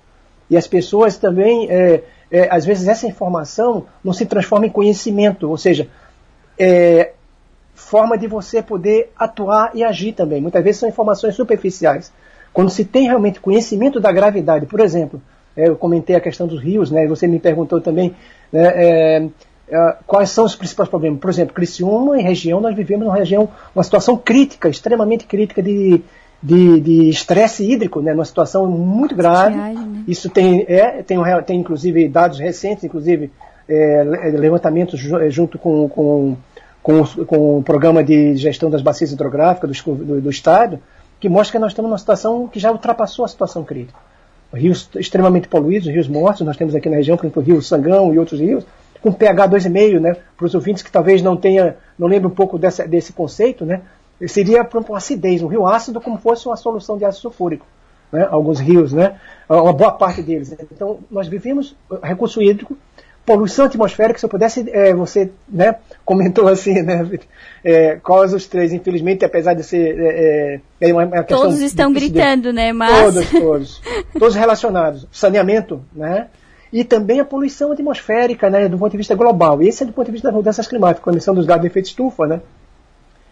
E 0.49 0.57
as 0.57 0.67
pessoas 0.67 1.17
também, 1.17 1.71
é, 1.71 2.03
é, 2.31 2.49
às 2.51 2.65
vezes, 2.65 2.89
essa 2.89 3.07
informação 3.07 3.87
não 4.03 4.13
se 4.13 4.27
transforma 4.27 4.67
em 4.67 4.71
conhecimento, 4.71 5.49
ou 5.49 5.57
seja, 5.57 5.89
é, 6.59 7.13
forma 7.75 8.17
de 8.19 8.27
você 8.27 8.63
poder 8.63 9.13
atuar 9.17 9.71
e 9.75 9.85
agir 9.85 10.13
também. 10.13 10.41
Muitas 10.41 10.63
vezes 10.63 10.81
são 10.81 10.89
informações 10.89 11.35
superficiais. 11.35 12.13
Quando 12.53 12.71
se 12.71 12.85
tem 12.85 13.07
realmente 13.07 13.41
conhecimento 13.41 14.01
da 14.01 14.11
gravidade, 14.11 14.67
por 14.67 14.81
exemplo, 14.81 15.23
é, 15.57 15.69
eu 15.69 15.77
comentei 15.77 16.17
a 16.17 16.21
questão 16.21 16.47
dos 16.47 16.61
rios, 16.61 16.91
né, 16.91 17.07
você 17.07 17.27
me 17.27 17.39
perguntou 17.39 17.81
também, 17.81 18.15
né, 18.53 19.31
é, 19.71 19.77
é, 19.77 19.97
quais 20.07 20.31
são 20.31 20.45
os 20.45 20.57
principais 20.57 20.89
problemas. 20.89 21.21
Por 21.21 21.31
exemplo, 21.31 21.55
Criciúma 21.55 22.19
e 22.19 22.23
região, 22.23 22.61
nós 22.61 22.75
vivemos 22.75 23.07
uma 23.07 23.17
região, 23.17 23.49
uma 23.75 23.85
situação 23.85 24.17
crítica, 24.17 24.69
extremamente 24.69 25.25
crítica 25.25 25.63
de 25.63 26.03
de 26.43 27.09
estresse 27.11 27.71
hídrico, 27.71 28.01
né, 28.01 28.13
numa 28.13 28.25
situação 28.25 28.67
muito 28.67 29.15
grave. 29.15 29.57
né? 29.57 30.05
Isso 30.09 30.31
tem, 30.31 30.65
é, 30.69 31.03
tem, 31.03 31.19
tem 31.45 31.61
inclusive 31.61 32.09
dados 32.09 32.39
recentes, 32.39 32.83
inclusive 32.83 33.31
é, 33.69 34.03
levantamentos 34.39 34.99
junto 35.29 35.59
com, 35.59 35.89
com, 35.89 36.37
com, 36.83 37.05
com, 37.05 37.59
o 37.59 37.63
programa 37.63 38.03
de 38.03 38.35
gestão 38.37 38.71
das 38.71 38.81
bacias 38.81 39.13
hidrográficas 39.13 39.83
do, 39.83 39.95
do, 39.95 40.21
do 40.23 40.31
Estado, 40.31 40.81
que 41.21 41.29
mostra 41.29 41.53
que 41.53 41.59
nós 41.59 41.73
estamos 41.73 41.91
numa 41.91 41.99
situação 41.99 42.49
que 42.49 42.59
já 42.59 42.73
ultrapassou 42.73 43.25
a 43.25 43.29
situação 43.29 43.63
crítica. 43.63 43.99
Rios 44.53 44.89
extremamente 44.97 45.47
poluídos, 45.47 45.89
rios 45.89 46.09
mortos, 46.09 46.45
nós 46.45 46.57
temos 46.57 46.75
aqui 46.75 46.89
na 46.89 46.97
região, 46.97 47.17
por 47.17 47.27
exemplo, 47.27 47.43
o 47.43 47.45
Rio 47.45 47.63
Sangão 47.63 48.13
e 48.13 48.19
outros 48.19 48.41
rios, 48.41 48.65
com 49.03 49.13
pH 49.13 49.49
2,5, 49.49 50.01
né? 50.01 50.17
Para 50.37 50.47
os 50.47 50.55
ouvintes 50.55 50.83
que 50.83 50.91
talvez 50.91 51.23
não 51.23 51.37
tenha, 51.37 51.77
não 51.99 52.09
lembrem 52.09 52.31
um 52.31 52.35
pouco 52.35 52.59
dessa, 52.59 52.87
desse 52.87 53.13
conceito, 53.13 53.65
né? 53.65 53.83
Seria, 54.27 54.63
por 54.65 54.79
exemplo, 54.79 54.95
acidez, 54.95 55.43
um 55.43 55.47
rio 55.47 55.67
ácido 55.67 56.01
como 56.01 56.19
fosse 56.19 56.47
uma 56.47 56.57
solução 56.57 56.99
de 56.99 57.05
ácido 57.05 57.23
sulfúrico. 57.23 57.67
Né? 58.13 58.27
Alguns 58.31 58.61
rios, 58.61 58.93
né? 58.93 59.19
Uma 59.49 59.73
boa 59.73 59.93
parte 59.93 60.21
deles. 60.21 60.53
Então, 60.53 60.99
nós 61.11 61.27
vivemos 61.27 61.75
recurso 62.03 62.43
hídrico, 62.43 62.77
poluição 63.25 63.67
atmosférica, 63.67 64.19
se 64.19 64.25
eu 64.25 64.29
pudesse, 64.29 64.69
é, 64.71 64.93
você 64.95 65.31
né, 65.49 65.77
comentou 66.05 66.49
assim, 66.49 66.83
né, 66.83 67.09
é, 67.63 67.97
quais 68.03 68.35
os 68.35 68.47
três, 68.47 68.73
infelizmente, 68.73 69.25
apesar 69.25 69.55
de 69.55 69.63
ser 69.63 69.99
é, 69.99 70.61
é, 70.81 70.89
é 70.89 70.93
uma, 70.93 71.05
uma 71.05 71.23
questão... 71.23 71.43
Todos 71.43 71.61
estão 71.61 71.93
gritando, 71.93 72.53
né, 72.53 72.73
mas... 72.73 73.15
Todos, 73.15 73.31
todos. 73.31 73.83
todos 74.19 74.35
relacionados. 74.35 75.07
Saneamento, 75.13 75.83
né, 75.95 76.27
e 76.73 76.85
também 76.85 77.21
a 77.21 77.25
poluição 77.25 77.73
atmosférica, 77.73 78.49
né, 78.49 78.69
do 78.69 78.79
ponto 78.79 78.93
de 78.93 78.99
vista 78.99 79.15
global. 79.15 79.61
Esse 79.63 79.83
é 79.83 79.87
do 79.87 79.93
ponto 79.93 80.07
de 80.07 80.13
vista 80.13 80.29
das 80.29 80.35
mudanças 80.35 80.67
climáticas, 80.67 81.09
a 81.09 81.13
emissão 81.13 81.35
dos 81.35 81.47
gases 81.47 81.63
de 81.63 81.67
efeito 81.67 81.87
estufa, 81.87 82.27
né, 82.27 82.41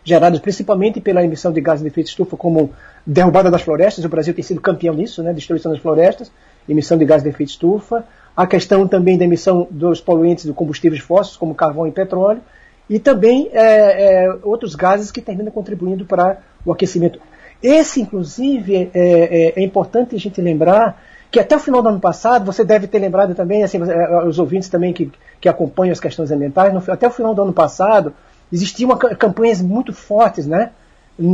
gerados 0.05 0.41
principalmente 0.41 1.01
pela 1.01 1.23
emissão 1.23 1.53
de 1.53 1.61
gases 1.61 1.83
de 1.83 1.89
efeito 1.89 2.09
estufa, 2.09 2.37
como 2.37 2.73
derrubada 3.07 3.51
das 3.51 3.63
florestas. 3.63 4.05
O 4.05 4.09
Brasil 4.09 4.35
tem 4.35 4.43
sido 4.43 4.61
campeão 4.61 4.95
nisso, 4.95 5.23
né, 5.23 5.33
destruição 5.33 5.71
das 5.71 5.81
florestas, 5.81 6.33
emissão 6.69 6.97
de 6.97 7.05
gases 7.05 7.23
de 7.23 7.29
efeito 7.29 7.51
estufa. 7.51 8.05
A 8.37 8.47
questão 8.47 8.87
também 8.87 9.19
da 9.19 9.25
emissão 9.25 9.67
dos 9.71 10.01
poluentes 10.01 10.45
de 10.45 10.53
combustíveis 10.53 11.03
fósseis, 11.03 11.37
como 11.37 11.55
carvão 11.55 11.87
e 11.87 11.93
petróleo. 11.93 12.41
E 12.89 12.99
também 12.99 13.51
é, 13.53 14.25
é, 14.25 14.39
outros 14.43 14.75
gases 14.75 15.11
que 15.11 15.21
terminam 15.21 15.53
contribuindo 15.53 16.07
para 16.07 16.39
o 16.65 16.73
aquecimento. 16.73 17.21
Esse, 17.63 18.01
inclusive, 18.01 18.77
é, 18.77 18.91
é, 18.95 19.53
é 19.61 19.63
importante 19.63 20.15
a 20.15 20.19
gente 20.19 20.41
lembrar 20.41 21.03
que 21.31 21.39
até 21.39 21.57
o 21.57 21.61
final 21.61 21.83
do 21.83 21.89
ano 21.89 22.01
passado, 22.01 22.45
você 22.45 22.65
deve 22.65 22.87
ter 22.87 22.99
lembrado 22.99 23.35
também, 23.35 23.63
assim, 23.63 23.79
é, 23.83 24.25
os 24.25 24.39
ouvintes 24.39 24.69
também 24.69 24.93
que, 24.93 25.11
que 25.41 25.49
acompanham 25.49 25.93
as 25.93 26.01
questões 26.01 26.31
ambientais, 26.31 26.73
no, 26.73 26.83
até 26.89 27.07
o 27.07 27.11
final 27.11 27.35
do 27.35 27.43
ano 27.43 27.53
passado, 27.53 28.15
existiam 28.53 28.97
campanhas 28.97 29.61
muito 29.61 29.93
fortes, 29.93 30.47
né, 30.47 30.71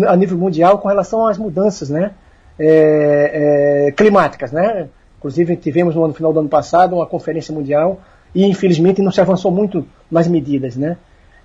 a 0.08 0.16
nível 0.16 0.36
mundial 0.36 0.78
com 0.78 0.88
relação 0.88 1.26
às 1.26 1.38
mudanças, 1.38 1.90
né, 1.90 2.10
é, 2.58 3.86
é, 3.88 3.92
climáticas, 3.92 4.50
né. 4.50 4.88
Inclusive 5.18 5.56
tivemos 5.56 5.94
no 5.94 6.12
final 6.12 6.32
do 6.32 6.40
ano 6.40 6.48
passado 6.48 6.96
uma 6.96 7.06
conferência 7.06 7.54
mundial 7.54 8.00
e 8.34 8.44
infelizmente 8.44 9.00
não 9.00 9.10
se 9.10 9.20
avançou 9.20 9.50
muito 9.50 9.86
nas 10.10 10.26
medidas, 10.28 10.76
né, 10.76 10.96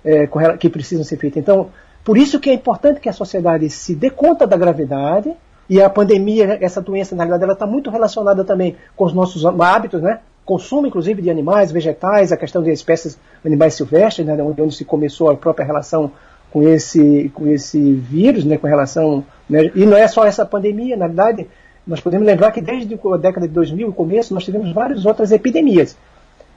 é, 0.04 0.28
que 0.58 0.68
precisam 0.68 1.04
ser 1.04 1.16
feitas. 1.16 1.40
Então, 1.40 1.70
por 2.04 2.18
isso 2.18 2.40
que 2.40 2.50
é 2.50 2.52
importante 2.52 3.00
que 3.00 3.08
a 3.08 3.12
sociedade 3.12 3.70
se 3.70 3.94
dê 3.94 4.10
conta 4.10 4.46
da 4.46 4.56
gravidade 4.56 5.34
e 5.70 5.80
a 5.80 5.88
pandemia, 5.88 6.58
essa 6.60 6.80
doença, 6.80 7.14
na 7.14 7.22
realidade, 7.22 7.44
ela 7.44 7.52
está 7.52 7.64
muito 7.64 7.90
relacionada 7.90 8.44
também 8.44 8.74
com 8.96 9.04
os 9.04 9.12
nossos 9.12 9.46
hábitos, 9.46 10.02
né? 10.02 10.18
Consumo, 10.44 10.88
inclusive, 10.88 11.22
de 11.22 11.30
animais, 11.30 11.70
vegetais, 11.70 12.32
a 12.32 12.36
questão 12.36 12.60
de 12.60 12.72
espécies 12.72 13.16
animais 13.46 13.74
silvestres, 13.74 14.26
né? 14.26 14.36
Onde, 14.42 14.74
se 14.74 14.84
começou 14.84 15.30
a 15.30 15.36
própria 15.36 15.64
relação 15.64 16.10
com 16.52 16.64
esse, 16.64 17.30
com 17.32 17.46
esse 17.46 17.92
vírus, 17.92 18.44
né? 18.44 18.58
Com 18.58 18.66
relação... 18.66 19.24
Né? 19.48 19.70
E 19.76 19.86
não 19.86 19.96
é 19.96 20.08
só 20.08 20.24
essa 20.24 20.44
pandemia, 20.44 20.96
na 20.96 21.06
verdade, 21.06 21.46
nós 21.86 22.00
podemos 22.00 22.26
lembrar 22.26 22.50
que 22.50 22.60
desde 22.60 22.92
a 22.92 23.16
década 23.16 23.46
de 23.46 23.54
2000, 23.54 23.90
o 23.90 23.92
começo, 23.92 24.34
nós 24.34 24.44
tivemos 24.44 24.72
várias 24.72 25.06
outras 25.06 25.30
epidemias. 25.30 25.96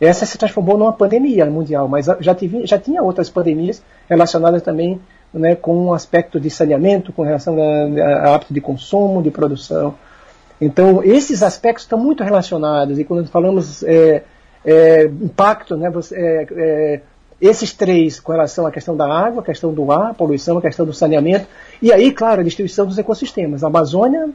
Essa 0.02 0.26
se 0.26 0.40
transformou 0.40 0.76
numa 0.76 0.92
pandemia 0.92 1.46
mundial, 1.46 1.88
mas 1.88 2.08
já, 2.20 2.34
tive, 2.34 2.66
já 2.66 2.80
tinha 2.80 3.04
outras 3.04 3.30
pandemias 3.30 3.84
relacionadas 4.10 4.64
também 4.64 5.00
né, 5.34 5.56
com 5.56 5.88
um 5.88 5.94
aspecto 5.94 6.40
de 6.40 6.50
saneamento, 6.50 7.12
com 7.12 7.24
relação 7.24 7.58
a, 7.60 8.36
hábito 8.36 8.54
de 8.54 8.62
consumo, 8.62 9.22
de 9.24 9.32
produção. 9.32 9.96
Então, 10.62 11.04
esses 11.04 11.42
aspectos 11.42 11.84
estão 11.84 11.98
muito 11.98 12.24
relacionados, 12.24 13.00
e 13.00 13.04
quando 13.04 13.28
falamos 13.28 13.84
é, 13.84 14.24
é, 14.64 15.06
impacto, 15.06 15.76
né, 15.76 15.90
você, 15.90 16.16
é, 16.16 16.48
é 16.56 17.02
Esses 17.42 17.74
três 17.74 18.20
com 18.20 18.32
relação 18.32 18.66
à 18.66 18.72
questão 18.72 18.96
da 18.96 19.06
água, 19.06 19.42
a 19.42 19.46
questão 19.46 19.74
do 19.74 19.92
ar, 19.92 20.12
a 20.12 20.14
poluição, 20.14 20.58
a 20.58 20.62
questão 20.62 20.86
do 20.86 20.94
saneamento, 20.94 21.48
e 21.82 21.92
aí, 21.92 22.12
claro, 22.12 22.42
a 22.42 22.44
destruição 22.44 22.86
dos 22.86 22.98
ecossistemas. 22.98 23.64
A 23.64 23.68
Amazônia 23.68 24.30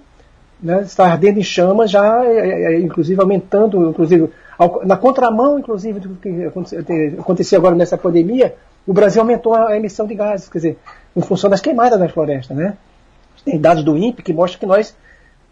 né, 0.60 0.82
está 0.82 1.06
ardendo 1.06 1.38
em 1.38 1.44
chamas, 1.44 1.90
já, 1.90 2.24
é, 2.24 2.78
inclusive 2.80 3.20
aumentando, 3.20 3.88
inclusive, 3.88 4.28
na 4.84 4.96
contramão, 4.96 5.58
inclusive, 5.58 6.00
do 6.00 6.16
que 6.16 6.50
aconteceu 7.18 7.58
agora 7.60 7.76
nessa 7.76 7.96
pandemia, 7.96 8.54
o 8.88 8.92
Brasil 8.94 9.20
aumentou 9.20 9.54
a 9.54 9.76
emissão 9.76 10.06
de 10.06 10.14
gases, 10.14 10.48
quer 10.48 10.58
dizer, 10.58 10.78
em 11.14 11.20
função 11.20 11.50
das 11.50 11.60
queimadas 11.60 12.00
nas 12.00 12.10
florestas, 12.10 12.56
né? 12.56 12.74
Tem 13.44 13.60
dados 13.60 13.84
do 13.84 13.98
INPE 13.98 14.22
que 14.22 14.32
mostram 14.32 14.60
que 14.60 14.64
nós, 14.64 14.96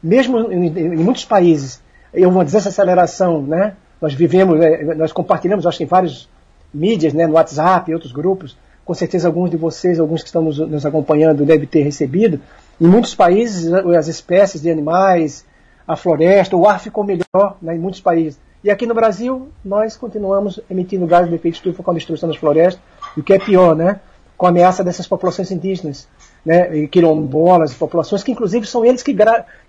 mesmo 0.03 0.51
em, 0.51 0.67
em 0.67 0.97
muitos 0.97 1.27
países, 1.27 1.83
houve 2.15 2.27
uma 2.27 2.45
desaceleração, 2.47 3.43
né? 3.43 3.75
Nós 4.01 4.15
vivemos, 4.15 4.59
nós 4.97 5.13
compartilhamos, 5.13 5.67
acho 5.67 5.77
que 5.77 5.85
em 5.85 5.87
vários 5.87 6.31
mídias, 6.73 7.13
né, 7.13 7.27
no 7.27 7.35
WhatsApp 7.35 7.91
e 7.91 7.95
outros 7.95 8.11
grupos, 8.11 8.57
com 8.87 8.95
certeza 8.95 9.29
alguns 9.29 9.51
de 9.51 9.59
vocês, 9.59 10.01
alguns 10.01 10.23
que 10.23 10.29
estão 10.29 10.41
nos, 10.41 10.59
nos 10.59 10.87
acompanhando, 10.87 11.45
devem 11.45 11.67
ter 11.67 11.83
recebido. 11.83 12.41
Em 12.81 12.87
muitos 12.87 13.15
países, 13.15 13.71
as 13.71 14.09
espécies 14.09 14.63
de 14.63 14.71
animais, 14.71 15.45
a 15.87 15.95
floresta, 15.95 16.57
o 16.57 16.67
ar 16.67 16.81
ficou 16.81 17.05
melhor 17.05 17.59
né, 17.61 17.77
em 17.77 17.79
muitos 17.79 18.01
países. 18.01 18.41
E 18.65 18.71
aqui 18.71 18.87
no 18.87 18.95
Brasil, 18.95 19.49
nós 19.65 19.97
continuamos 19.97 20.59
emitindo 20.71 21.07
gases 21.07 21.29
de 21.29 21.35
efeito 21.35 21.57
estufa 21.57 21.83
com 21.83 21.91
a 21.91 21.95
destruição 21.95 22.29
das 22.29 22.39
florestas, 22.39 22.83
e 23.17 23.21
o 23.21 23.23
que 23.23 23.33
é 23.33 23.39
pior, 23.39 23.75
né, 23.75 24.01
com 24.37 24.47
a 24.47 24.51
ameaça 24.51 24.85
dessas 24.85 25.07
populações 25.07 25.51
indígenas, 25.51 26.07
né, 26.45 26.87
quilombolas, 26.89 27.75
populações 27.75 28.23
que 28.23 28.31
inclusive 28.31 28.67
são 28.67 28.85
eles 28.85 29.03
que, 29.03 29.17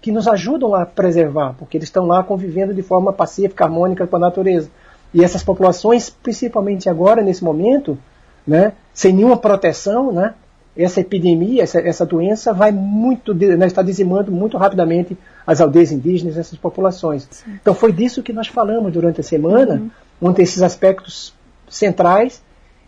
que 0.02 0.12
nos 0.12 0.28
ajudam 0.28 0.76
a 0.76 0.86
preservar, 0.86 1.56
porque 1.58 1.78
eles 1.78 1.88
estão 1.88 2.06
lá 2.06 2.24
convivendo 2.24 2.74
de 2.74 2.82
forma 2.82 3.14
pacífica, 3.14 3.64
harmônica 3.64 4.06
com 4.06 4.16
a 4.16 4.20
natureza. 4.20 4.70
E 5.14 5.24
essas 5.24 5.42
populações, 5.42 6.10
principalmente 6.10 6.90
agora, 6.90 7.22
nesse 7.22 7.44
momento, 7.44 7.98
né, 8.46 8.74
sem 8.94 9.14
nenhuma 9.14 9.38
proteção, 9.38 10.12
né, 10.12 10.34
essa 10.76 11.02
epidemia, 11.02 11.64
essa, 11.64 11.80
essa 11.80 12.06
doença 12.06 12.54
vai 12.54 12.72
muito, 12.72 13.34
né, 13.34 13.66
está 13.66 13.82
dizimando 13.82 14.32
muito 14.32 14.58
rapidamente 14.58 15.18
as 15.46 15.60
aldeias 15.60 15.92
indígenas, 15.92 16.38
essas 16.38 16.58
populações. 16.58 17.28
Sim. 17.32 17.58
Então 17.60 17.74
foi 17.74 17.92
disso 17.92 18.22
que 18.22 18.32
nós 18.32 18.48
falamos 18.48 18.94
durante 18.94 19.20
a 19.20 19.24
semana, 19.24 19.76
uhum. 20.22 20.30
um 20.30 20.32
desses 20.32 20.62
aspectos 20.62 21.34
centrais, 21.68 22.42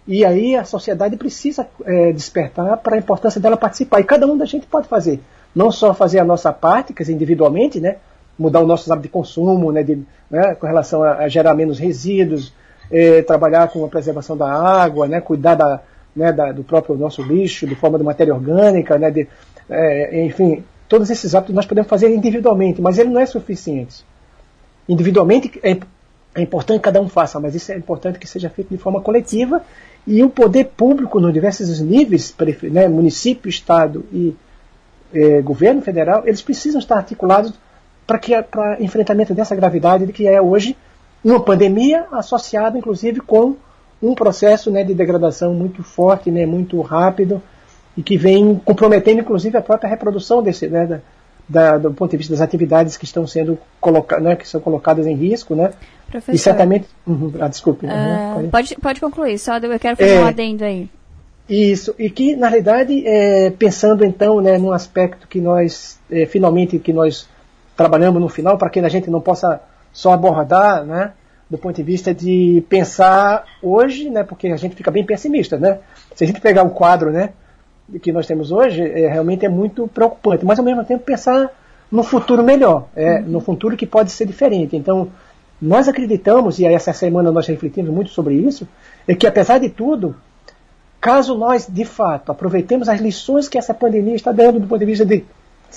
e 0.09 0.25
aí 0.25 0.55
a 0.55 0.63
sociedade 0.63 1.15
precisa 1.15 1.67
é, 1.85 2.11
despertar 2.11 2.77
para 2.77 2.95
a 2.95 2.97
importância 2.97 3.39
dela 3.39 3.55
participar. 3.55 3.99
E 3.99 4.03
cada 4.03 4.25
um 4.25 4.35
da 4.35 4.43
gente 4.43 4.65
pode 4.65 4.87
fazer. 4.87 5.21
Não 5.55 5.71
só 5.71 5.93
fazer 5.93 6.17
a 6.17 6.25
nossa 6.25 6.51
parte, 6.51 6.93
quer 6.93 7.03
dizer, 7.03 7.13
individualmente, 7.13 7.79
né, 7.79 7.97
mudar 8.37 8.59
os 8.59 8.67
nossos 8.67 8.89
hábitos 8.89 9.07
de 9.07 9.13
consumo, 9.13 9.71
né, 9.71 9.83
de, 9.83 10.01
né, 10.27 10.55
com 10.55 10.65
relação 10.65 11.03
a, 11.03 11.17
a, 11.17 11.27
gerar 11.27 11.53
menos 11.53 11.77
resíduos, 11.77 12.51
é, 12.91 13.21
trabalhar 13.21 13.67
com 13.67 13.85
a 13.85 13.87
preservação 13.87 14.35
da 14.35 14.51
água, 14.51 15.07
né, 15.07 15.21
cuidar 15.21 15.53
da, 15.53 15.79
né, 16.15 16.33
da, 16.33 16.51
do 16.51 16.63
próprio 16.63 16.97
nosso 16.97 17.21
lixo, 17.21 17.67
de 17.67 17.75
forma 17.75 17.99
de 17.99 18.03
matéria 18.03 18.33
orgânica, 18.33 18.97
né, 18.97 19.11
de, 19.11 19.27
é, 19.69 20.25
enfim, 20.25 20.63
todos 20.87 21.11
esses 21.11 21.35
hábitos 21.35 21.53
nós 21.53 21.67
podemos 21.67 21.87
fazer 21.87 22.11
individualmente, 22.11 22.81
mas 22.81 22.97
ele 22.97 23.11
não 23.11 23.21
é 23.21 23.27
suficiente. 23.27 24.03
Individualmente 24.87 25.59
é, 25.61 25.77
é 26.33 26.41
importante 26.41 26.79
que 26.79 26.85
cada 26.85 26.99
um 26.99 27.07
faça, 27.07 27.39
mas 27.39 27.53
isso 27.53 27.71
é 27.71 27.77
importante 27.77 28.17
que 28.17 28.27
seja 28.27 28.49
feito 28.49 28.69
de 28.69 28.77
forma 28.77 29.01
coletiva 29.01 29.61
e 30.09 30.23
o 30.23 30.29
poder 30.29 30.71
público 30.75 31.19
nos 31.19 31.31
diversos 31.31 31.79
níveis, 31.79 32.35
né, 32.63 32.87
município, 32.87 33.47
estado 33.47 34.03
e 34.11 34.35
é, 35.13 35.39
governo 35.39 35.83
federal, 35.83 36.23
eles 36.25 36.41
precisam 36.41 36.79
estar 36.79 36.95
articulados 36.95 37.53
para 38.07 38.81
enfrentamento 38.81 39.35
dessa 39.35 39.55
gravidade 39.55 40.07
de 40.07 40.11
que 40.11 40.27
é 40.27 40.41
hoje 40.41 40.75
uma 41.23 41.39
pandemia 41.39 42.07
associada, 42.11 42.75
inclusive, 42.75 43.19
com 43.19 43.55
um 44.01 44.15
processo 44.15 44.71
né, 44.71 44.83
de 44.83 44.95
degradação 44.95 45.53
muito 45.53 45.83
forte, 45.83 46.31
né, 46.31 46.43
muito 46.43 46.81
rápido 46.81 47.39
e 47.95 48.01
que 48.01 48.17
vem 48.17 48.59
comprometendo, 48.65 49.21
inclusive, 49.21 49.57
a 49.57 49.61
própria 49.61 49.91
reprodução 49.91 50.41
desse, 50.41 50.67
né, 50.67 51.01
da, 51.49 51.77
do 51.79 51.91
ponto 51.91 52.11
de 52.11 52.17
vista 52.17 52.31
das 52.31 52.41
atividades 52.41 52.95
que 52.95 53.05
estão 53.05 53.25
sendo 53.25 53.57
colocadas, 53.81 54.23
né, 54.23 54.35
que 54.35 54.47
são 54.47 54.61
colocadas 54.61 55.07
em 55.07 55.15
risco, 55.15 55.55
né? 55.55 55.71
Professor, 56.07 56.35
e 56.35 56.37
certamente, 56.37 56.87
uhum, 57.05 57.33
ah, 57.39 57.47
desculpe. 57.47 57.87
Uh, 57.87 58.39
uhum, 58.39 58.49
pode, 58.49 58.75
pode 58.75 59.01
concluir, 59.01 59.39
só 59.39 59.57
eu 59.57 59.79
quero 59.79 59.97
fazer 59.97 60.15
é, 60.15 60.19
um 60.19 60.27
adendo 60.27 60.63
aí. 60.63 60.87
Isso, 61.49 61.95
e 61.97 62.09
que 62.09 62.35
na 62.35 62.47
realidade, 62.47 63.03
é, 63.05 63.49
pensando 63.49 64.05
então, 64.05 64.39
né, 64.39 64.59
num 64.59 64.71
aspecto 64.71 65.27
que 65.27 65.41
nós 65.41 65.99
é, 66.11 66.27
finalmente 66.27 66.77
que 66.77 66.93
nós 66.93 67.27
trabalhamos 67.75 68.21
no 68.21 68.29
final, 68.29 68.57
para 68.57 68.69
que 68.69 68.79
a 68.79 68.89
gente 68.89 69.09
não 69.09 69.19
possa 69.19 69.59
só 69.91 70.13
abordar, 70.13 70.85
né, 70.85 71.13
do 71.49 71.57
ponto 71.57 71.75
de 71.75 71.83
vista 71.83 72.13
de 72.13 72.63
pensar 72.69 73.45
hoje, 73.63 74.09
né, 74.09 74.23
porque 74.23 74.49
a 74.49 74.57
gente 74.57 74.75
fica 74.75 74.91
bem 74.91 75.03
pessimista, 75.03 75.57
né? 75.57 75.79
Se 76.13 76.23
a 76.23 76.27
gente 76.27 76.39
pegar 76.39 76.61
o 76.61 76.69
quadro, 76.69 77.09
né, 77.11 77.29
que 78.01 78.11
nós 78.11 78.27
temos 78.27 78.51
hoje, 78.51 78.81
é, 78.83 79.07
realmente 79.07 79.45
é 79.45 79.49
muito 79.49 79.87
preocupante, 79.87 80.45
mas 80.45 80.59
ao 80.59 80.65
mesmo 80.65 80.83
tempo 80.83 81.03
pensar 81.03 81.51
no 81.91 82.03
futuro 82.03 82.43
melhor, 82.43 82.87
é, 82.95 83.15
uhum. 83.15 83.21
no 83.27 83.39
futuro 83.39 83.75
que 83.75 83.85
pode 83.85 84.11
ser 84.11 84.25
diferente. 84.25 84.75
Então, 84.75 85.09
nós 85.61 85.87
acreditamos, 85.87 86.59
e 86.59 86.65
essa 86.65 86.93
semana 86.93 87.31
nós 87.31 87.47
refletimos 87.47 87.91
muito 87.91 88.11
sobre 88.11 88.35
isso, 88.35 88.67
é 89.07 89.15
que 89.15 89.27
apesar 89.27 89.57
de 89.57 89.69
tudo, 89.69 90.15
caso 91.01 91.35
nós 91.35 91.67
de 91.67 91.85
fato 91.85 92.31
aproveitemos 92.31 92.87
as 92.87 93.01
lições 93.01 93.49
que 93.49 93.57
essa 93.57 93.73
pandemia 93.73 94.15
está 94.15 94.31
dando 94.31 94.59
do 94.59 94.67
ponto 94.67 94.79
de 94.79 94.85
vista 94.85 95.05
de 95.05 95.25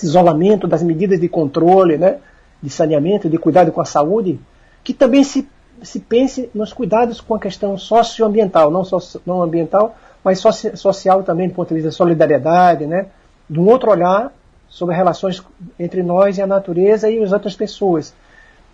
isolamento, 0.02 0.66
das 0.66 0.82
medidas 0.82 1.20
de 1.20 1.28
controle, 1.28 1.98
né, 1.98 2.18
de 2.62 2.70
saneamento, 2.70 3.28
de 3.28 3.38
cuidado 3.38 3.72
com 3.72 3.80
a 3.80 3.84
saúde, 3.84 4.38
que 4.84 4.94
também 4.94 5.24
se, 5.24 5.48
se 5.82 5.98
pense 5.98 6.48
nos 6.54 6.72
cuidados 6.72 7.20
com 7.20 7.34
a 7.34 7.40
questão 7.40 7.76
socioambiental, 7.76 8.70
não 8.70 8.84
só 8.84 8.98
não 9.26 9.42
ambiental, 9.42 9.96
mas 10.24 10.38
soci, 10.38 10.76
social 10.76 11.22
também, 11.22 11.48
do 11.48 11.54
ponto 11.54 11.68
de 11.68 11.74
vista 11.74 11.88
da 11.88 11.94
solidariedade, 11.94 12.86
né, 12.86 13.06
de 13.48 13.58
um 13.58 13.68
outro 13.68 13.90
olhar 13.90 14.32
sobre 14.68 14.94
relações 14.94 15.42
entre 15.78 16.02
nós 16.02 16.38
e 16.38 16.42
a 16.42 16.46
natureza 16.46 17.10
e 17.10 17.22
as 17.22 17.32
outras 17.32 17.54
pessoas. 17.54 18.14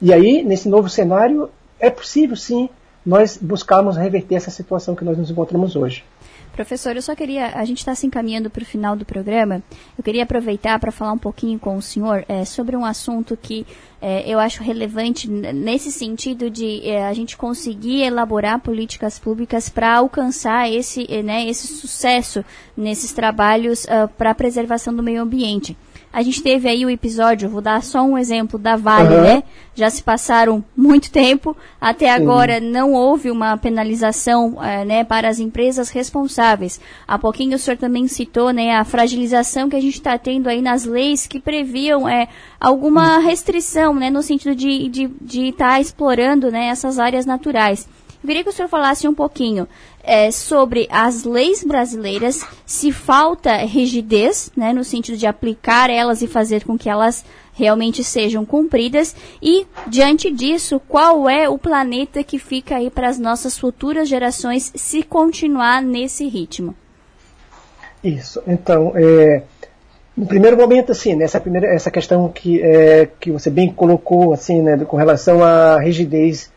E 0.00 0.12
aí, 0.12 0.44
nesse 0.44 0.68
novo 0.68 0.88
cenário, 0.88 1.50
é 1.80 1.90
possível 1.90 2.36
sim 2.36 2.68
nós 3.04 3.38
buscarmos 3.40 3.96
reverter 3.96 4.34
essa 4.34 4.50
situação 4.50 4.94
que 4.94 5.04
nós 5.04 5.16
nos 5.16 5.30
encontramos 5.30 5.76
hoje. 5.76 6.04
Professor, 6.58 6.96
eu 6.96 7.02
só 7.02 7.14
queria, 7.14 7.52
a 7.54 7.64
gente 7.64 7.78
está 7.78 7.94
se 7.94 8.04
encaminhando 8.04 8.50
para 8.50 8.64
o 8.64 8.66
final 8.66 8.96
do 8.96 9.04
programa, 9.04 9.62
eu 9.96 10.02
queria 10.02 10.24
aproveitar 10.24 10.76
para 10.80 10.90
falar 10.90 11.12
um 11.12 11.18
pouquinho 11.18 11.56
com 11.56 11.76
o 11.76 11.80
senhor 11.80 12.24
é, 12.28 12.44
sobre 12.44 12.76
um 12.76 12.84
assunto 12.84 13.38
que 13.40 13.64
é, 14.02 14.28
eu 14.28 14.40
acho 14.40 14.60
relevante 14.60 15.30
nesse 15.30 15.92
sentido 15.92 16.50
de 16.50 16.84
é, 16.84 17.06
a 17.06 17.12
gente 17.12 17.36
conseguir 17.36 18.02
elaborar 18.02 18.58
políticas 18.58 19.20
públicas 19.20 19.68
para 19.68 19.98
alcançar 19.98 20.68
esse, 20.68 21.06
né, 21.22 21.46
esse 21.48 21.68
sucesso 21.68 22.44
nesses 22.76 23.12
trabalhos 23.12 23.84
uh, 23.84 24.08
para 24.18 24.32
a 24.32 24.34
preservação 24.34 24.92
do 24.92 25.02
meio 25.02 25.22
ambiente. 25.22 25.76
A 26.12 26.22
gente 26.22 26.42
teve 26.42 26.68
aí 26.68 26.84
o 26.86 26.90
episódio, 26.90 27.50
vou 27.50 27.60
dar 27.60 27.82
só 27.82 28.02
um 28.02 28.16
exemplo 28.16 28.58
da 28.58 28.76
Vale, 28.76 29.14
uhum. 29.14 29.22
né? 29.22 29.42
Já 29.74 29.90
se 29.90 30.02
passaram 30.02 30.64
muito 30.76 31.10
tempo, 31.10 31.56
até 31.80 32.10
agora 32.10 32.54
uhum. 32.54 32.70
não 32.70 32.92
houve 32.94 33.30
uma 33.30 33.56
penalização 33.56 34.62
é, 34.62 34.84
né, 34.84 35.04
para 35.04 35.28
as 35.28 35.38
empresas 35.38 35.90
responsáveis. 35.90 36.80
Há 37.06 37.18
pouquinho 37.18 37.56
o 37.56 37.58
senhor 37.58 37.76
também 37.76 38.08
citou 38.08 38.52
né, 38.52 38.74
a 38.76 38.84
fragilização 38.84 39.68
que 39.68 39.76
a 39.76 39.80
gente 39.80 39.94
está 39.94 40.16
tendo 40.16 40.48
aí 40.48 40.62
nas 40.62 40.84
leis 40.84 41.26
que 41.26 41.38
previam 41.38 42.08
é, 42.08 42.28
alguma 42.58 43.18
restrição, 43.18 43.94
né, 43.94 44.10
no 44.10 44.22
sentido 44.22 44.54
de 44.54 44.68
estar 44.68 44.90
de, 44.90 45.08
de 45.20 45.52
tá 45.52 45.80
explorando 45.80 46.50
né, 46.50 46.68
essas 46.68 46.98
áreas 46.98 47.26
naturais. 47.26 47.86
Eu 48.22 48.26
queria 48.26 48.42
que 48.42 48.50
o 48.50 48.52
senhor 48.52 48.68
falasse 48.68 49.06
um 49.06 49.14
pouquinho 49.14 49.68
é, 50.02 50.30
sobre 50.30 50.88
as 50.90 51.24
leis 51.24 51.62
brasileiras, 51.62 52.44
se 52.64 52.90
falta 52.92 53.56
rigidez, 53.58 54.50
né, 54.56 54.72
no 54.72 54.84
sentido 54.84 55.18
de 55.18 55.26
aplicar 55.26 55.90
elas 55.90 56.22
e 56.22 56.26
fazer 56.26 56.64
com 56.64 56.78
que 56.78 56.88
elas 56.88 57.24
realmente 57.52 58.04
sejam 58.04 58.46
cumpridas 58.46 59.14
e 59.42 59.66
diante 59.86 60.30
disso, 60.30 60.80
qual 60.88 61.28
é 61.28 61.48
o 61.48 61.58
planeta 61.58 62.22
que 62.22 62.38
fica 62.38 62.76
aí 62.76 62.88
para 62.88 63.08
as 63.08 63.18
nossas 63.18 63.58
futuras 63.58 64.08
gerações 64.08 64.72
se 64.74 65.02
continuar 65.02 65.82
nesse 65.82 66.28
ritmo? 66.28 66.74
Isso. 68.02 68.40
Então, 68.46 68.92
é, 68.94 69.42
no 70.16 70.26
primeiro 70.26 70.56
momento, 70.56 70.92
assim, 70.92 71.16
nessa 71.16 71.40
primeira 71.40 71.66
essa 71.66 71.90
questão 71.90 72.28
que 72.28 72.62
é, 72.62 73.08
que 73.20 73.32
você 73.32 73.50
bem 73.50 73.72
colocou, 73.72 74.32
assim, 74.32 74.62
né, 74.62 74.76
com 74.84 74.96
relação 74.96 75.42
à 75.42 75.80
rigidez 75.80 76.50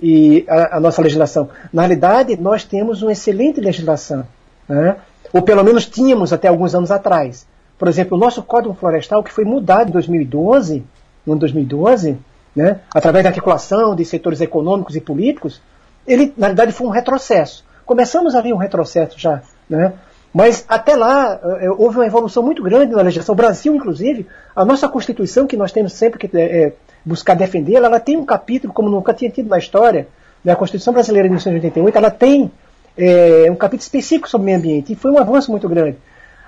e 0.00 0.44
a, 0.48 0.76
a, 0.76 0.80
nossa 0.80 1.02
legislação. 1.02 1.48
Na 1.72 1.82
realidade, 1.82 2.36
nós 2.40 2.64
temos 2.64 3.02
uma 3.02 3.12
excelente 3.12 3.60
legislação, 3.60 4.24
né? 4.68 4.96
ou 5.32 5.42
pelo 5.42 5.64
menos 5.64 5.86
tínhamos 5.86 6.32
até 6.32 6.48
alguns 6.48 6.74
anos 6.74 6.90
atrás. 6.90 7.46
Por 7.78 7.88
exemplo, 7.88 8.16
o 8.16 8.20
nosso 8.20 8.42
Código 8.42 8.74
Florestal, 8.74 9.22
que 9.22 9.32
foi 9.32 9.44
mudado 9.44 9.88
em 9.88 9.92
2012, 9.92 10.84
no 11.24 11.32
ano 11.34 11.40
2012, 11.40 12.18
né, 12.54 12.80
através 12.92 13.22
da 13.22 13.30
articulação 13.30 13.94
de 13.94 14.04
setores 14.04 14.40
econômicos 14.40 14.96
e 14.96 15.00
políticos, 15.00 15.60
ele, 16.06 16.32
na 16.36 16.46
realidade, 16.46 16.72
foi 16.72 16.86
um 16.86 16.90
retrocesso. 16.90 17.64
Começamos 17.84 18.34
a 18.34 18.40
ver 18.40 18.52
um 18.52 18.56
retrocesso 18.56 19.18
já, 19.18 19.42
né? 19.68 19.92
Mas 20.32 20.64
até 20.68 20.94
lá 20.94 21.38
eh, 21.60 21.70
houve 21.70 21.98
uma 21.98 22.06
evolução 22.06 22.42
muito 22.42 22.62
grande 22.62 22.92
na 22.92 23.02
legislação. 23.02 23.32
O 23.32 23.36
Brasil, 23.36 23.74
inclusive, 23.74 24.26
a 24.54 24.64
nossa 24.64 24.88
Constituição, 24.88 25.46
que 25.46 25.56
nós 25.56 25.72
temos 25.72 25.94
sempre 25.94 26.18
que 26.18 26.36
é, 26.36 26.72
buscar 27.08 27.34
defendê-la, 27.34 27.86
ela 27.86 28.00
tem 28.00 28.16
um 28.16 28.24
capítulo, 28.24 28.72
como 28.72 28.88
nunca 28.88 29.14
tinha 29.14 29.30
tido 29.30 29.48
na 29.48 29.58
história, 29.58 30.06
né, 30.44 30.52
a 30.52 30.56
Constituição 30.56 30.92
Brasileira 30.92 31.26
de 31.28 31.34
1988, 31.34 31.96
ela 31.96 32.10
tem 32.10 32.50
é, 32.96 33.46
um 33.50 33.56
capítulo 33.56 33.82
específico 33.82 34.28
sobre 34.28 34.44
meio 34.44 34.58
ambiente, 34.58 34.92
e 34.92 34.96
foi 34.96 35.10
um 35.10 35.18
avanço 35.18 35.50
muito 35.50 35.68
grande. 35.68 35.96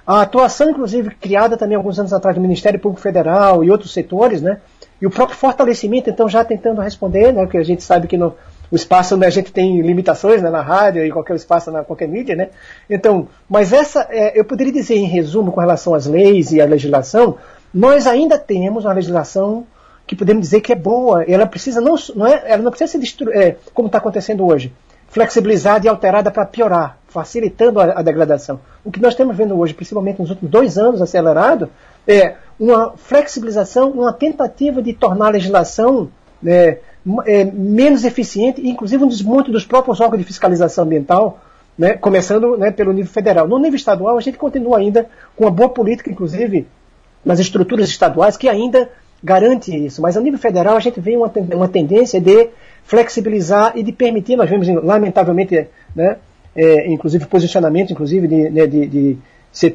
A 0.07 0.23
atuação, 0.23 0.71
inclusive, 0.71 1.11
criada 1.15 1.57
também 1.57 1.77
alguns 1.77 1.99
anos 1.99 2.13
atrás 2.13 2.35
do 2.35 2.43
Ministério 2.43 2.81
Público 2.81 3.03
Federal 3.03 3.63
e 3.63 3.71
outros 3.71 3.93
setores, 3.93 4.43
né? 4.43 4.59
E 5.01 5.07
o 5.07 5.11
próprio 5.11 5.39
fortalecimento, 5.39 6.11
então, 6.11 6.29
já 6.29 6.45
tentando 6.45 6.81
responder, 6.81 7.33
né? 7.33 7.43
Porque 7.43 7.59
a 7.59 7.63
gente 7.63 7.83
sabe 7.83 8.09
que 8.09 8.17
no, 8.17 8.35
o 8.71 8.77
espaço, 8.77 9.17
né, 9.17 9.27
a 9.27 9.31
gente 9.31 9.53
tem 9.53 9.81
limitações 9.81 10.43
né, 10.43 10.51
na 10.51 10.63
rádio 10.63 11.05
e 11.05 11.11
qualquer 11.11 11.37
espaço 11.37 11.71
na 11.71 11.85
qualquer 11.85 12.09
mídia, 12.09 12.35
né? 12.35 12.49
Então, 12.89 13.29
mas 13.49 13.73
essa, 13.73 14.07
é, 14.11 14.39
eu 14.39 14.45
poderia 14.45 14.73
dizer 14.73 14.97
em 14.97 15.07
resumo 15.07 15.53
com 15.53 15.61
relação 15.61 15.95
às 15.95 16.07
leis 16.07 16.53
e 16.53 16.61
à 16.61 16.65
legislação, 16.65 17.37
nós 17.73 18.07
ainda 18.07 18.39
temos 18.39 18.85
uma 18.85 18.93
legislação 18.93 19.65
que 20.11 20.17
podemos 20.17 20.43
dizer 20.43 20.61
que 20.61 20.73
é 20.73 20.75
boa. 20.75 21.23
Ela 21.23 21.47
precisa 21.47 21.81
não, 21.81 21.95
não 22.17 22.27
é, 22.27 22.43
ela 22.45 22.61
não 22.65 22.73
precisa 22.73 22.91
se 22.91 22.99
destruir, 22.99 23.37
é, 23.37 23.57
como 23.73 23.87
está 23.87 23.99
acontecendo 23.99 24.45
hoje, 24.45 24.73
flexibilizada 25.07 25.87
e 25.87 25.89
alterada 25.89 26.33
para 26.33 26.45
piorar, 26.45 26.99
facilitando 27.07 27.79
a, 27.79 28.01
a, 28.01 28.03
degradação. 28.03 28.59
O 28.85 28.91
que 28.91 29.01
nós 29.01 29.13
estamos 29.13 29.37
vendo 29.37 29.57
hoje, 29.57 29.73
principalmente 29.73 30.19
nos 30.21 30.31
últimos 30.31 30.51
dois 30.51 30.77
anos 30.77 31.01
acelerado, 31.01 31.71
é 32.09 32.35
uma 32.59 32.95
flexibilização, 32.97 33.93
uma 33.93 34.13
tentativa 34.13 34.83
de 34.83 34.93
tornar 34.95 35.27
a 35.27 35.31
legislação 35.31 36.11
né, 36.43 36.79
é, 37.25 37.45
menos 37.45 38.05
eficiente, 38.05 38.67
inclusive 38.69 39.05
um 39.05 39.09
desmonte 39.09 39.53
dos 39.53 39.65
próprios 39.65 40.01
órgãos 40.01 40.19
de 40.19 40.25
fiscalização 40.25 40.83
ambiental, 40.83 41.39
né, 41.79 41.93
começando 41.93 42.57
né, 42.57 42.73
pelo 42.73 42.93
nível 42.93 43.13
federal. 43.13 43.47
No 43.47 43.61
nível 43.61 43.77
estadual, 43.77 44.19
a 44.19 44.21
gente 44.21 44.37
continua 44.37 44.79
ainda 44.79 45.09
com 45.37 45.45
uma 45.45 45.53
boa 45.53 45.69
política, 45.69 46.11
inclusive 46.11 46.67
nas 47.25 47.39
estruturas 47.39 47.89
estaduais, 47.89 48.37
que 48.37 48.49
ainda 48.49 48.91
garante 49.23 49.75
isso. 49.75 50.01
Mas 50.01 50.17
a 50.17 50.21
nível 50.21 50.39
federal, 50.39 50.77
a 50.77 50.81
gente 50.81 51.01
vê 51.01 51.17
uma, 51.17 51.31
uma 51.55 51.69
tendência 51.69 52.21
de 52.21 52.51
flexibilizar 52.85 53.73
e 53.77 53.83
de 53.83 53.93
permitir, 53.93 54.37
nós 54.37 54.49
vemos, 54.49 54.67
lamentavelmente, 54.69 55.69
né, 55.95 56.17
é, 56.57 56.91
inclusive 56.91 57.27
posicionamento, 57.27 57.93
inclusive 57.93 58.27
de, 58.27 58.51
né, 58.51 58.67
de, 58.67 58.87
de, 58.87 59.19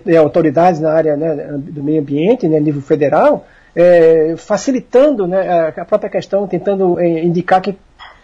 de 0.06 0.18
autoridades 0.18 0.82
na 0.82 0.92
área 0.92 1.16
né, 1.16 1.58
do 1.58 1.84
meio 1.84 2.02
ambiente, 2.02 2.48
né, 2.48 2.60
nível 2.60 2.82
federal, 2.82 3.46
é, 3.76 4.36
facilitando 4.38 5.28
né, 5.28 5.72
a 5.76 5.86
própria 5.86 6.10
questão, 6.10 6.48
tentando 6.48 7.00
é, 7.00 7.24
indicar 7.24 7.62
que 7.62 7.78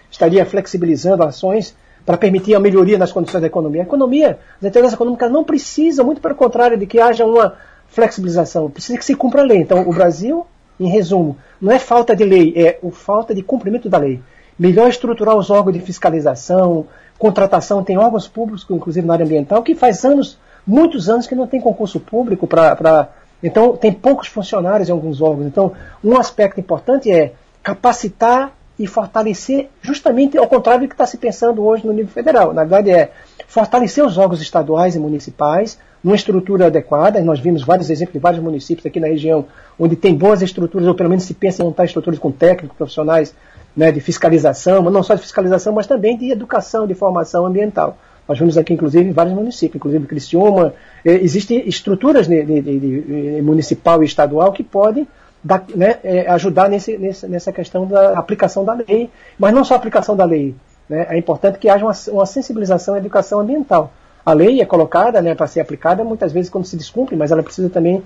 estaria 0.10 0.46
flexibilizando 0.46 1.24
ações 1.24 1.76
para 2.06 2.18
permitir 2.18 2.56
a 2.56 2.60
melhoria 2.60 2.98
nas 2.98 3.12
condições 3.12 3.42
da 3.42 3.48
economia. 3.48 3.82
A 3.82 3.86
economia, 3.86 4.40
as 4.58 4.64
entidades 4.64 4.94
econômicas 4.94 5.32
não 5.32 5.44
precisam, 5.44 6.06
muito 6.06 6.20
pelo 6.20 6.36
contrário, 6.36 6.78
de 6.78 6.86
que 6.86 7.00
haja 7.00 7.26
uma 7.26 7.56
flexibilização, 7.88 8.70
precisa 8.70 8.98
que 8.98 9.06
se 9.06 9.16
cumpra 9.16 9.42
a 9.42 9.46
lei. 9.46 9.58
Então, 9.58 9.88
o 9.88 9.94
Brasil, 9.94 10.46
em 10.82 10.90
resumo, 10.90 11.38
não 11.62 11.72
é 11.72 11.80
falta 11.80 12.16
de 12.16 12.24
lei, 12.24 12.54
é 12.56 12.80
o 12.82 12.92
falta 12.92 13.34
de 13.34 13.44
cumprimento 13.44 13.88
da 13.88 13.98
lei. 13.98 14.20
Melhor 14.58 14.90
estruturar 14.90 15.36
os 15.36 15.50
órgãos 15.50 15.74
de 15.74 15.80
fiscalização, 15.80 16.88
contratação, 17.18 17.84
tem 17.84 17.98
órgãos 17.98 18.28
públicos, 18.28 18.66
inclusive 18.70 19.06
na 19.06 19.14
área 19.14 19.26
ambiental, 19.26 19.62
que 19.62 19.76
faz 19.76 20.04
anos, 20.04 20.40
muitos 20.66 21.10
anos, 21.10 21.28
que 21.28 21.36
não 21.36 21.48
tem 21.48 21.62
concurso 21.62 22.00
público 22.00 22.48
para 22.48 23.10
então, 23.44 23.76
tem 23.76 23.92
poucos 23.92 24.28
funcionários 24.28 24.88
em 24.88 24.92
alguns 24.92 25.22
órgãos. 25.22 25.48
Então, 25.48 25.72
um 26.04 26.18
aspecto 26.18 26.60
importante 26.60 27.12
é 27.12 27.34
capacitar 27.64 28.52
e 28.78 28.88
fortalecer, 28.88 29.70
justamente 29.82 30.38
ao 30.38 30.48
contrário 30.48 30.82
do 30.82 30.88
que 30.88 30.94
está 30.94 31.06
se 31.06 31.18
pensando 31.18 31.64
hoje 31.64 31.86
no 31.86 31.94
nível 31.94 32.12
federal. 32.12 32.54
Na 32.54 32.64
verdade, 32.64 32.92
é 32.92 33.12
fortalecer 33.48 34.06
os 34.06 34.18
órgãos 34.18 34.42
estaduais 34.42 34.96
e 34.96 35.00
municipais 35.00 35.78
numa 36.04 36.16
estrutura 36.16 36.68
adequada. 36.68 37.22
Nós 37.22 37.40
vimos 37.40 37.64
vários 37.64 37.90
exemplos 37.90 38.14
de 38.14 38.20
vários 38.20 38.42
municípios 38.42 38.86
aqui 38.86 39.00
na 39.00 39.08
região 39.08 39.46
onde 39.80 39.96
tem 39.96 40.16
boas 40.16 40.42
estruturas, 40.42 40.88
ou 40.88 40.96
pelo 40.96 41.10
menos 41.10 41.24
se 41.24 41.34
pensa 41.34 41.62
em 41.62 41.66
montar 41.66 41.86
estruturas 41.86 42.20
com 42.20 42.32
técnicos 42.32 42.78
profissionais 42.78 43.34
né, 43.76 43.92
de 43.92 44.00
fiscalização, 44.00 44.82
mas 44.82 44.94
não 44.94 45.04
só 45.04 45.16
de 45.16 45.22
fiscalização, 45.22 45.74
mas 45.74 45.88
também 45.88 46.18
de 46.18 46.32
educação, 46.32 46.86
de 46.86 46.94
formação 46.94 47.46
ambiental. 47.46 47.98
Nós 48.28 48.38
vimos 48.38 48.58
aqui, 48.58 48.74
inclusive, 48.74 49.10
em 49.10 49.12
vários 49.12 49.34
municípios, 49.34 49.76
inclusive 49.76 50.06
Criciúma. 50.06 50.74
Eh, 51.04 51.20
existem 51.22 51.68
estruturas 51.68 52.28
de, 52.28 52.44
de, 52.44 52.62
de, 52.62 52.80
de, 52.80 53.42
municipal 53.42 54.02
e 54.04 54.06
estadual 54.06 54.52
que 54.52 54.64
podem 54.64 55.08
dar, 55.44 55.66
né, 55.76 55.98
eh, 56.04 56.28
ajudar 56.30 56.70
nesse, 56.70 56.98
nessa 56.98 57.52
questão 57.52 57.86
da 57.86 58.18
aplicação 58.18 58.64
da 58.64 58.74
lei, 58.74 59.10
mas 59.40 59.54
não 59.54 59.64
só 59.64 59.74
a 59.74 59.78
aplicação 59.78 60.16
da 60.16 60.24
lei. 60.24 60.56
Né, 60.88 61.08
é 61.10 61.18
importante 61.18 61.58
que 61.58 61.68
haja 61.68 61.84
uma, 61.84 61.94
uma 62.10 62.26
sensibilização 62.26 62.96
e 62.96 63.00
educação 63.00 63.40
ambiental. 63.40 63.92
A 64.26 64.34
lei 64.34 64.62
é 64.62 64.66
colocada 64.66 65.22
né, 65.22 65.34
para 65.34 65.48
ser 65.48 65.62
aplicada 65.62 66.04
muitas 66.04 66.32
vezes 66.32 66.50
quando 66.50 66.66
se 66.66 66.78
descumpre, 66.78 67.16
mas 67.16 67.32
ela 67.32 67.42
precisa 67.42 67.70
também 67.70 68.04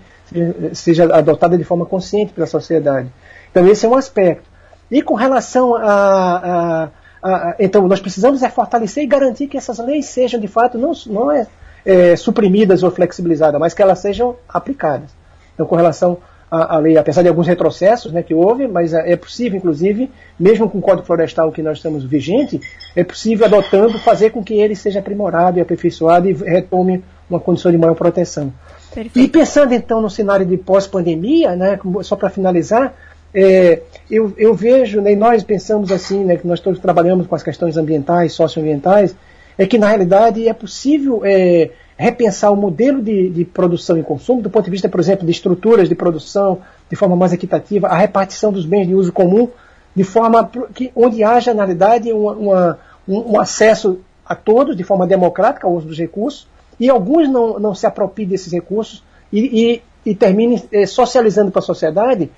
seja 0.74 1.14
adotada 1.14 1.58
de 1.58 1.64
forma 1.64 1.86
consciente 1.86 2.34
pela 2.34 2.48
sociedade. 2.48 3.12
Então 3.52 3.68
esse 3.68 3.86
é 3.86 3.90
um 3.90 3.96
aspecto. 3.96 4.50
E 4.90 5.02
com 5.02 5.16
relação 5.16 5.76
a, 5.76 6.90
a 7.22 7.56
então 7.60 7.88
nós 7.88 8.00
precisamos 8.00 8.44
é 8.44 8.50
fortalecer 8.50 9.04
e 9.04 9.08
garantir 9.08 9.48
que 9.48 9.58
essas 9.58 9.80
leis 9.80 10.06
sejam 10.06 10.40
de 10.40 10.48
fato 10.48 10.78
não, 10.78 10.92
não 11.08 11.32
é, 11.32 11.48
é 11.84 12.16
suprimidas 12.16 12.84
ou 12.84 12.92
flexibilizadas, 12.92 13.60
mas 13.60 13.74
que 13.74 13.82
elas 13.82 14.00
sejam 14.00 14.36
aplicadas. 14.48 15.10
Então 15.54 15.66
com 15.66 15.76
relação 15.76 16.20
à, 16.50 16.76
à 16.76 16.80
lei, 16.80 16.98
apesar 16.98 17.22
de 17.22 17.28
alguns 17.28 17.48
retrocessos 17.48 18.12
né, 18.12 18.22
que 18.24 18.34
houve, 18.34 18.68
mas 18.68 18.94
é, 18.94 19.14
é 19.14 19.16
possível 19.16 19.58
inclusive, 19.58 20.10
mesmo 20.40 20.70
com 20.70 20.78
o 20.78 20.82
Código 20.82 21.06
Florestal 21.06 21.52
que 21.52 21.62
nós 21.62 21.78
estamos 21.78 22.04
vigente, 22.04 22.60
é 22.96 23.04
possível 23.04 23.46
adotando 23.46 23.98
fazer 24.00 24.32
com 24.32 24.44
que 24.44 24.54
ele 24.54 24.76
seja 24.76 25.00
aprimorado 25.00 25.58
e 25.58 25.62
aperfeiçoado 25.62 26.30
e 26.30 26.34
retome 26.34 27.04
uma 27.30 27.40
condição 27.40 27.72
de 27.72 27.78
maior 27.78 27.96
proteção. 27.96 28.54
Perfeito. 28.94 29.20
E 29.20 29.28
pensando 29.28 29.74
então 29.74 30.02
no 30.02 30.10
cenário 30.10 30.46
de 30.46 30.58
pós-pandemia, 30.58 31.56
né, 31.56 31.80
só 32.02 32.16
para 32.16 32.30
finalizar, 32.30 32.94
é, 33.34 33.82
eu, 34.10 34.34
eu, 34.38 34.54
vejo, 34.54 35.02
né, 35.02 35.12
e 35.12 35.16
nós 35.16 35.44
pensamos 35.44 35.92
assim, 35.92 36.24
né, 36.24 36.38
que 36.38 36.48
nós 36.48 36.62
todos 36.62 36.80
trabalhamos 36.80 37.28
com 37.28 37.36
as 37.36 37.44
questões 37.44 37.76
ambientais, 37.76 38.32
socioambientais, 38.32 39.14
é 39.58 39.66
que 39.66 39.78
na 39.78 39.88
realidade 39.88 40.48
é 40.48 40.54
possível 40.54 41.22
é, 41.26 41.72
repensar 41.98 42.52
o 42.52 42.56
modelo 42.56 43.02
de, 43.02 43.30
de, 43.30 43.46
produção 43.46 43.98
e 43.98 44.04
consumo 44.04 44.42
do 44.42 44.50
ponto 44.50 44.66
de 44.66 44.72
vista, 44.72 44.90
por 44.90 45.00
exemplo, 45.00 45.26
de 45.26 45.32
estruturas 45.32 45.88
de 45.88 45.96
produção 45.96 46.60
de 46.90 46.96
forma 46.96 47.16
mais 47.16 47.32
equitativa, 47.32 47.88
a 47.88 47.96
repartição 47.96 48.52
dos 48.52 48.66
bens 48.66 48.88
de 48.88 48.94
uso 48.94 49.14
comum, 49.14 49.50
de 49.96 50.04
forma 50.04 50.50
que 50.74 50.92
onde 50.96 51.24
haja 51.24 51.54
na 51.54 51.64
realidade 51.64 52.12
uma, 52.12 52.34
uma, 52.34 52.80
um, 53.08 53.34
um, 53.34 53.40
acesso 53.40 54.00
a 54.26 54.36
todos 54.36 54.76
de 54.76 54.84
forma 54.84 55.08
democrática 55.08 55.66
ao 55.66 55.74
uso 55.74 55.88
dos 55.88 55.98
recursos 55.98 56.48
e 56.80 56.90
alguns 56.90 57.30
não, 57.30 57.58
não 57.60 57.74
se 57.74 57.88
apropriem 57.88 58.28
desses 58.28 58.52
recursos 58.52 59.02
e, 59.32 59.82
e, 60.06 60.12
e 60.12 60.14
terminem 60.14 60.62
é, 60.72 60.86
socializando 60.86 61.50
para 61.50 61.60
a 61.60 61.64
sociedade 61.64 62.30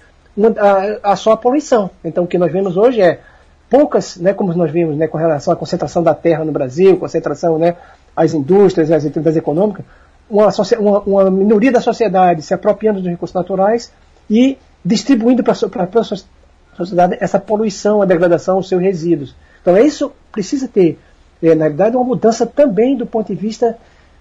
a, 1.04 1.14
a 1.14 1.34
a 1.34 1.38
poluição. 1.38 1.90
Então 2.04 2.26
o 2.26 2.28
que 2.28 2.38
nós 2.38 2.52
vemos 2.52 2.78
hoje 2.78 3.02
é 3.02 3.20
poucas, 3.70 4.18
né, 4.18 4.34
como 4.34 4.54
nós 4.54 4.72
vimos 4.72 4.96
né, 4.96 5.08
com 5.08 5.18
relação 5.18 5.52
à 5.52 5.56
concentração 5.56 6.04
da 6.04 6.14
terra 6.14 6.46
no 6.46 6.52
Brasil, 6.52 6.98
concentração 6.98 7.58
né, 7.58 7.76
às 8.18 8.34
indústrias, 8.34 8.90
às 8.90 9.06
atividades 9.06 9.38
econômicas, 9.38 9.86
uma, 10.28 10.50
uma, 11.06 11.32
minoria 11.32 11.72
da 11.72 11.80
sociedade 11.80 12.42
se 12.42 12.54
apropriando 12.54 13.00
dos 13.00 13.10
recursos 13.10 13.36
naturais 13.36 13.94
e 14.28 14.58
distribuindo 14.84 15.44
para 15.44 15.54
a 15.54 16.04
sociedade 16.76 17.18
essa 17.20 17.40
poluição, 17.40 18.02
a 18.02 18.06
degradação, 18.06 18.58
os 18.58 18.68
seus 18.68 18.82
resíduos. 18.82 19.36
Então 19.62 19.78
isso 19.78 20.12
precisa 20.32 20.68
ter, 20.68 21.00
é, 21.42 21.54
na 21.54 21.66
realidade, 21.66 21.96
uma 21.96 22.04
mudança 22.04 22.46
também 22.46 22.98
do 22.98 23.06
ponto 23.06 23.34
de 23.34 23.40
vista 23.40 23.78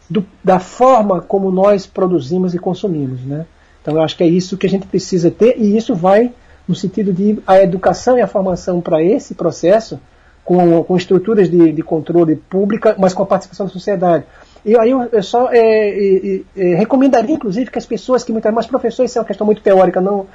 do, 0.08 0.24
da 0.44 0.58
forma 0.58 1.22
como 1.22 1.50
nós 1.50 1.86
produzimos 1.86 2.54
e 2.54 2.58
consumimos. 2.58 3.22
Né? 3.22 3.46
Então 3.80 3.94
eu 3.94 4.02
acho 4.02 4.16
que 4.16 4.22
é 4.22 4.28
isso 4.28 4.58
que 4.58 4.66
a 4.66 4.70
gente 4.70 4.86
precisa 4.86 5.30
ter 5.30 5.56
e 5.58 5.76
isso 5.76 5.94
vai 5.94 6.32
no 6.68 6.74
sentido 6.74 7.12
de 7.12 7.38
a 7.46 7.62
educação 7.62 8.18
e 8.18 8.20
a 8.20 8.26
formação 8.26 8.80
para 8.80 9.02
esse 9.02 9.34
processo 9.34 9.98
com, 10.46 10.84
com 10.84 10.96
estruturas 10.96 11.50
de, 11.50 11.72
de, 11.72 11.82
controle 11.82 12.36
pública, 12.36 12.94
mas 12.96 13.12
com 13.12 13.24
a 13.24 13.26
participação 13.26 13.66
da 13.66 13.72
sociedade. 13.72 14.24
E 14.64 14.78
aí 14.78 14.90
eu, 14.92 15.02
eu 15.12 15.22
só 15.22 15.50
é, 15.50 15.58
é, 15.58 16.40
é, 16.56 16.74
recomendaria, 16.76 17.34
inclusive, 17.34 17.68
que 17.68 17.78
as 17.78 17.84
pessoas 17.84 18.22
que 18.22 18.30
muitas 18.30 18.54
mais 18.54 18.64
professores, 18.64 19.14
é 19.16 19.18
uma 19.18 19.26
questão 19.26 19.44
muito 19.44 19.60
teórica, 19.60 20.00
não, 20.00 20.26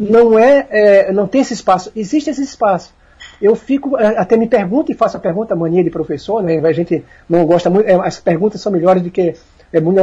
não 0.00 0.36
é, 0.36 0.66
é, 0.68 1.12
não 1.12 1.28
tem 1.28 1.42
esse 1.42 1.54
espaço. 1.54 1.92
Existe 1.94 2.28
esse 2.28 2.42
espaço. 2.42 2.92
Eu 3.40 3.54
fico, 3.54 3.96
é, 3.96 4.18
até 4.18 4.36
me 4.36 4.48
pergunto 4.48 4.90
e 4.90 4.96
faço 4.96 5.16
a 5.16 5.20
pergunta, 5.20 5.54
mania 5.54 5.84
de 5.84 5.90
professor, 5.90 6.42
né? 6.42 6.58
A 6.58 6.72
gente 6.72 7.04
não 7.28 7.46
gosta 7.46 7.70
muito, 7.70 7.88
é, 7.88 7.94
as 7.94 8.18
perguntas 8.18 8.60
são 8.60 8.72
melhores 8.72 9.00
do 9.00 9.12
que 9.12 9.36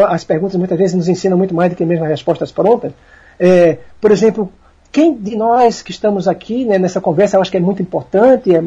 as 0.08 0.24
perguntas 0.24 0.56
muitas 0.56 0.78
vezes 0.78 0.95
nos 0.95 1.10
ensinam 1.10 1.38
muito 1.38 1.54
mais 1.54 1.69
do 1.69 1.76
que 1.76 1.86
mesmo 1.86 2.06
as 2.06 2.10
respostas 2.10 2.52
prontas. 2.52 2.93
Por 4.02 4.12
exemplo, 4.12 4.52
quem 4.91 5.15
de 5.15 5.36
nós 5.36 5.82
que 5.82 5.91
estamos 5.91 6.28
aqui 6.28 6.65
né, 6.65 6.78
nessa 6.78 6.99
conversa, 6.99 7.38
eu 7.38 7.41
acho 7.41 7.52
que 7.52 7.58
é 7.58 7.60
muito 7.60 7.82
importante, 7.82 8.52
é, 8.54 8.60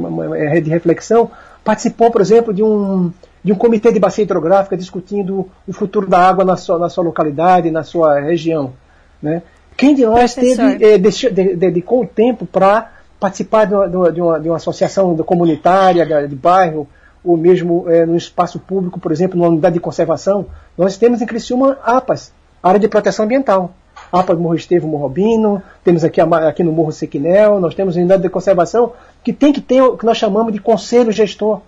é 0.56 0.60
de 0.60 0.70
reflexão, 0.70 1.30
participou, 1.64 2.10
por 2.10 2.20
exemplo, 2.20 2.54
de 2.54 2.62
um, 2.62 3.12
de 3.42 3.52
um 3.52 3.56
comitê 3.56 3.92
de 3.92 3.98
bacia 3.98 4.22
hidrográfica 4.22 4.76
discutindo 4.76 5.48
o 5.66 5.72
futuro 5.72 6.06
da 6.06 6.18
água 6.18 6.44
na 6.44 6.56
sua, 6.56 6.78
na 6.78 6.88
sua 6.88 7.04
localidade, 7.04 7.70
na 7.70 7.82
sua 7.82 8.20
região. 8.20 8.72
Né? 9.20 9.42
Quem 9.76 9.94
de 9.94 10.04
nós 10.04 10.34
teve, 10.34 10.62
é, 10.84 10.98
dedicou 10.98 12.02
o 12.02 12.06
tempo 12.06 12.46
para 12.46 12.92
participar 13.18 13.64
de 13.66 13.74
uma, 13.74 13.88
de, 14.12 14.20
uma, 14.20 14.40
de 14.40 14.48
uma, 14.48 14.56
associação 14.56 15.16
comunitária, 15.18 16.26
de 16.26 16.34
bairro, 16.34 16.88
ou 17.24 17.36
mesmo 17.36 17.84
é, 17.88 18.04
no 18.04 18.16
espaço 18.16 18.58
público, 18.58 18.98
por 18.98 19.12
exemplo, 19.12 19.38
numa 19.38 19.48
unidade 19.48 19.74
de 19.74 19.80
conservação, 19.80 20.46
nós 20.76 20.96
temos 20.96 21.22
em 21.22 21.26
Criciúma 21.26 21.78
APAS, 21.84 22.32
Área 22.62 22.80
de 22.80 22.88
Proteção 22.88 23.24
Ambiental. 23.24 23.72
APA 24.12 24.34
do 24.34 24.40
Morro 24.40 24.54
Estevo 24.54 24.86
Morrobino, 24.86 25.62
temos 25.82 26.04
aqui, 26.04 26.20
aqui 26.20 26.62
no 26.62 26.70
Morro 26.70 26.92
Sequinel, 26.92 27.58
nós 27.58 27.74
temos 27.74 27.96
unidade 27.96 28.22
de 28.22 28.28
conservação 28.28 28.92
que 29.24 29.32
tem 29.32 29.52
que 29.52 29.60
ter 29.60 29.80
o 29.80 29.96
que 29.96 30.04
nós 30.04 30.18
chamamos 30.18 30.52
de 30.52 30.60
conselho 30.60 31.10
gestor. 31.10 31.60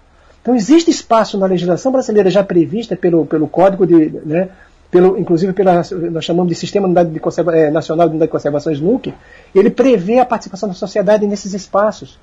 Então 0.42 0.54
existe 0.54 0.90
espaço 0.90 1.38
na 1.38 1.46
legislação 1.46 1.90
brasileira 1.90 2.28
já 2.28 2.44
prevista 2.44 2.94
pelo, 2.94 3.24
pelo 3.24 3.48
Código 3.48 3.86
de, 3.86 4.10
né, 4.26 4.50
pelo, 4.90 5.18
inclusive 5.18 5.54
pela, 5.54 5.82
nós 6.12 6.24
chamamos 6.24 6.50
de 6.50 6.54
Sistema 6.54 7.04
de 7.04 7.18
Conserva, 7.18 7.56
é, 7.56 7.70
Nacional 7.70 8.06
de 8.06 8.12
Unidade 8.12 8.28
de 8.28 8.32
Conservação 8.32 8.70
SNUC, 8.70 9.14
ele 9.54 9.70
prevê 9.70 10.18
a 10.18 10.26
participação 10.26 10.68
da 10.68 10.74
sociedade 10.74 11.26
nesses 11.26 11.54
espaços 11.54 12.18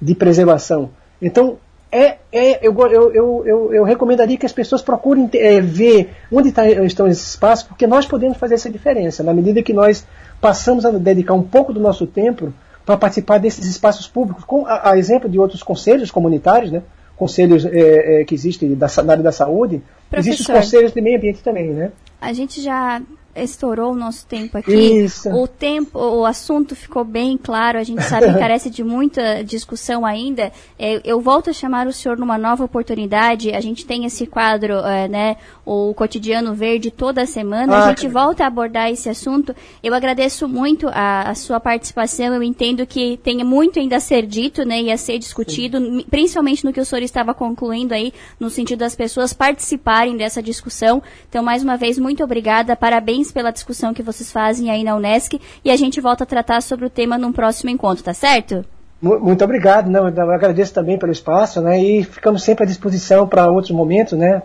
de 0.00 0.14
preservação. 0.14 0.90
Então, 1.20 1.58
é, 1.92 2.16
é, 2.32 2.66
eu, 2.66 2.74
eu, 2.88 3.44
eu, 3.44 3.74
eu, 3.74 3.84
recomendaria 3.84 4.38
que 4.38 4.46
as 4.46 4.52
pessoas 4.52 4.80
procurem 4.80 5.28
é, 5.34 5.60
ver 5.60 6.10
onde 6.32 6.50
tá, 6.50 6.66
estão 6.66 7.06
esses 7.06 7.28
espaços, 7.28 7.64
porque 7.64 7.86
nós 7.86 8.06
podemos 8.06 8.38
fazer 8.38 8.54
essa 8.54 8.70
diferença, 8.70 9.22
na 9.22 9.34
medida 9.34 9.62
que 9.62 9.74
nós 9.74 10.06
passamos 10.40 10.86
a 10.86 10.90
dedicar 10.90 11.34
um 11.34 11.42
pouco 11.42 11.70
do 11.70 11.78
nosso 11.78 12.06
tempo 12.06 12.50
para 12.86 12.96
participar 12.96 13.38
desses 13.38 13.66
espaços 13.66 14.08
públicos, 14.08 14.42
com 14.44 14.66
a, 14.66 14.92
a 14.92 14.98
exemplo 14.98 15.28
de 15.28 15.38
outros 15.38 15.62
conselhos 15.62 16.10
comunitários, 16.10 16.72
né? 16.72 16.82
conselhos 17.14 17.66
é, 17.66 18.22
é, 18.22 18.24
que 18.24 18.34
existem 18.34 18.74
da, 18.74 18.86
na 19.04 19.12
área 19.12 19.22
da 19.22 19.30
saúde, 19.30 19.82
existem 20.12 20.46
os 20.46 20.62
conselhos 20.62 20.92
de 20.92 21.00
meio 21.02 21.18
ambiente 21.18 21.42
também, 21.42 21.72
né? 21.72 21.92
A 22.20 22.32
gente 22.32 22.60
já 22.62 23.02
estourou 23.34 23.92
o 23.92 23.96
nosso 23.96 24.26
tempo 24.26 24.58
aqui. 24.58 24.74
Isso. 24.74 25.30
O 25.30 25.48
tempo, 25.48 25.98
o 25.98 26.26
assunto 26.26 26.76
ficou 26.76 27.04
bem 27.04 27.38
claro. 27.38 27.78
A 27.78 27.82
gente 27.82 28.02
sabe 28.02 28.26
que 28.26 28.34
carece 28.38 28.68
de 28.68 28.84
muita 28.84 29.42
discussão 29.42 30.04
ainda. 30.04 30.52
É, 30.78 31.00
eu 31.04 31.20
volto 31.20 31.50
a 31.50 31.52
chamar 31.52 31.86
o 31.86 31.92
senhor 31.92 32.18
numa 32.18 32.36
nova 32.36 32.64
oportunidade. 32.64 33.52
A 33.52 33.60
gente 33.60 33.86
tem 33.86 34.04
esse 34.04 34.26
quadro, 34.26 34.74
é, 34.80 35.08
né, 35.08 35.36
o 35.64 35.94
cotidiano 35.94 36.54
verde 36.54 36.90
toda 36.90 37.24
semana. 37.24 37.74
Ah, 37.74 37.84
a 37.84 37.88
gente 37.88 38.06
volta 38.08 38.44
a 38.44 38.46
abordar 38.46 38.90
esse 38.90 39.08
assunto. 39.08 39.54
Eu 39.82 39.94
agradeço 39.94 40.46
muito 40.46 40.88
a, 40.88 41.30
a, 41.30 41.34
sua 41.34 41.58
participação. 41.58 42.34
Eu 42.34 42.42
entendo 42.42 42.86
que 42.86 43.16
tem 43.22 43.42
muito 43.42 43.78
ainda 43.78 43.96
a 43.96 44.00
ser 44.00 44.26
dito, 44.26 44.64
né, 44.64 44.82
e 44.82 44.92
a 44.92 44.96
ser 44.96 45.18
discutido, 45.18 45.78
Sim. 45.78 46.04
principalmente 46.10 46.64
no 46.64 46.72
que 46.72 46.80
o 46.80 46.84
senhor 46.84 47.02
estava 47.02 47.32
concluindo 47.32 47.94
aí, 47.94 48.12
no 48.38 48.50
sentido 48.50 48.80
das 48.80 48.94
pessoas 48.94 49.32
participarem 49.32 50.16
dessa 50.16 50.42
discussão. 50.42 51.02
Então, 51.28 51.42
mais 51.42 51.62
uma 51.62 51.76
vez, 51.76 51.98
muito 51.98 52.22
obrigada. 52.22 52.76
Parabéns 52.76 53.21
parabéns 53.22 53.30
pela 53.30 53.52
discussão 53.52 53.94
que 53.94 54.02
vocês 54.02 54.32
fazem 54.32 54.70
aí 54.70 54.82
na 54.82 54.96
Unesc 54.96 55.40
e 55.64 55.70
a 55.70 55.76
gente 55.76 56.00
volta 56.00 56.24
a 56.24 56.26
tratar 56.26 56.60
sobre 56.60 56.86
o 56.86 56.90
tema 56.90 57.16
num 57.16 57.32
próximo 57.32 57.70
encontro, 57.70 58.02
tá 58.02 58.12
certo? 58.12 58.64
Muito 59.00 59.42
obrigado, 59.42 59.90
né? 59.90 59.98
eu 59.98 60.30
agradeço 60.30 60.72
também 60.72 60.96
pelo 60.96 61.10
espaço, 61.10 61.60
né? 61.60 61.82
E 61.82 62.04
ficamos 62.04 62.44
sempre 62.44 62.62
à 62.64 62.66
disposição 62.66 63.26
para 63.26 63.50
outros 63.50 63.72
momentos, 63.72 64.16
né? 64.16 64.40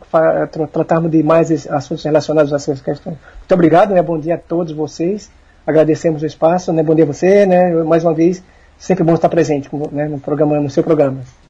Tratarmos 0.71 1.11
de 1.11 1.21
mais 1.21 1.67
assuntos 1.67 2.03
relacionados 2.03 2.51
a 2.51 2.55
essas 2.55 2.81
questões. 2.81 3.17
Muito 3.37 3.53
obrigado, 3.53 3.93
né? 3.93 4.01
Bom 4.01 4.17
dia 4.17 4.33
a 4.33 4.37
todos 4.37 4.73
vocês. 4.73 5.29
Agradecemos 5.65 6.23
o 6.23 6.25
espaço, 6.25 6.73
né? 6.73 6.81
Bom 6.81 6.95
dia 6.95 7.03
a 7.03 7.07
você, 7.07 7.45
né? 7.45 7.71
Mais 7.83 8.03
uma 8.03 8.15
vez, 8.15 8.43
sempre 8.79 9.03
bom 9.03 9.13
estar 9.13 9.29
presente 9.29 9.69
né? 9.91 10.07
no 10.07 10.19
programa, 10.19 10.59
no 10.59 10.71
seu 10.71 10.83
programa. 10.83 11.19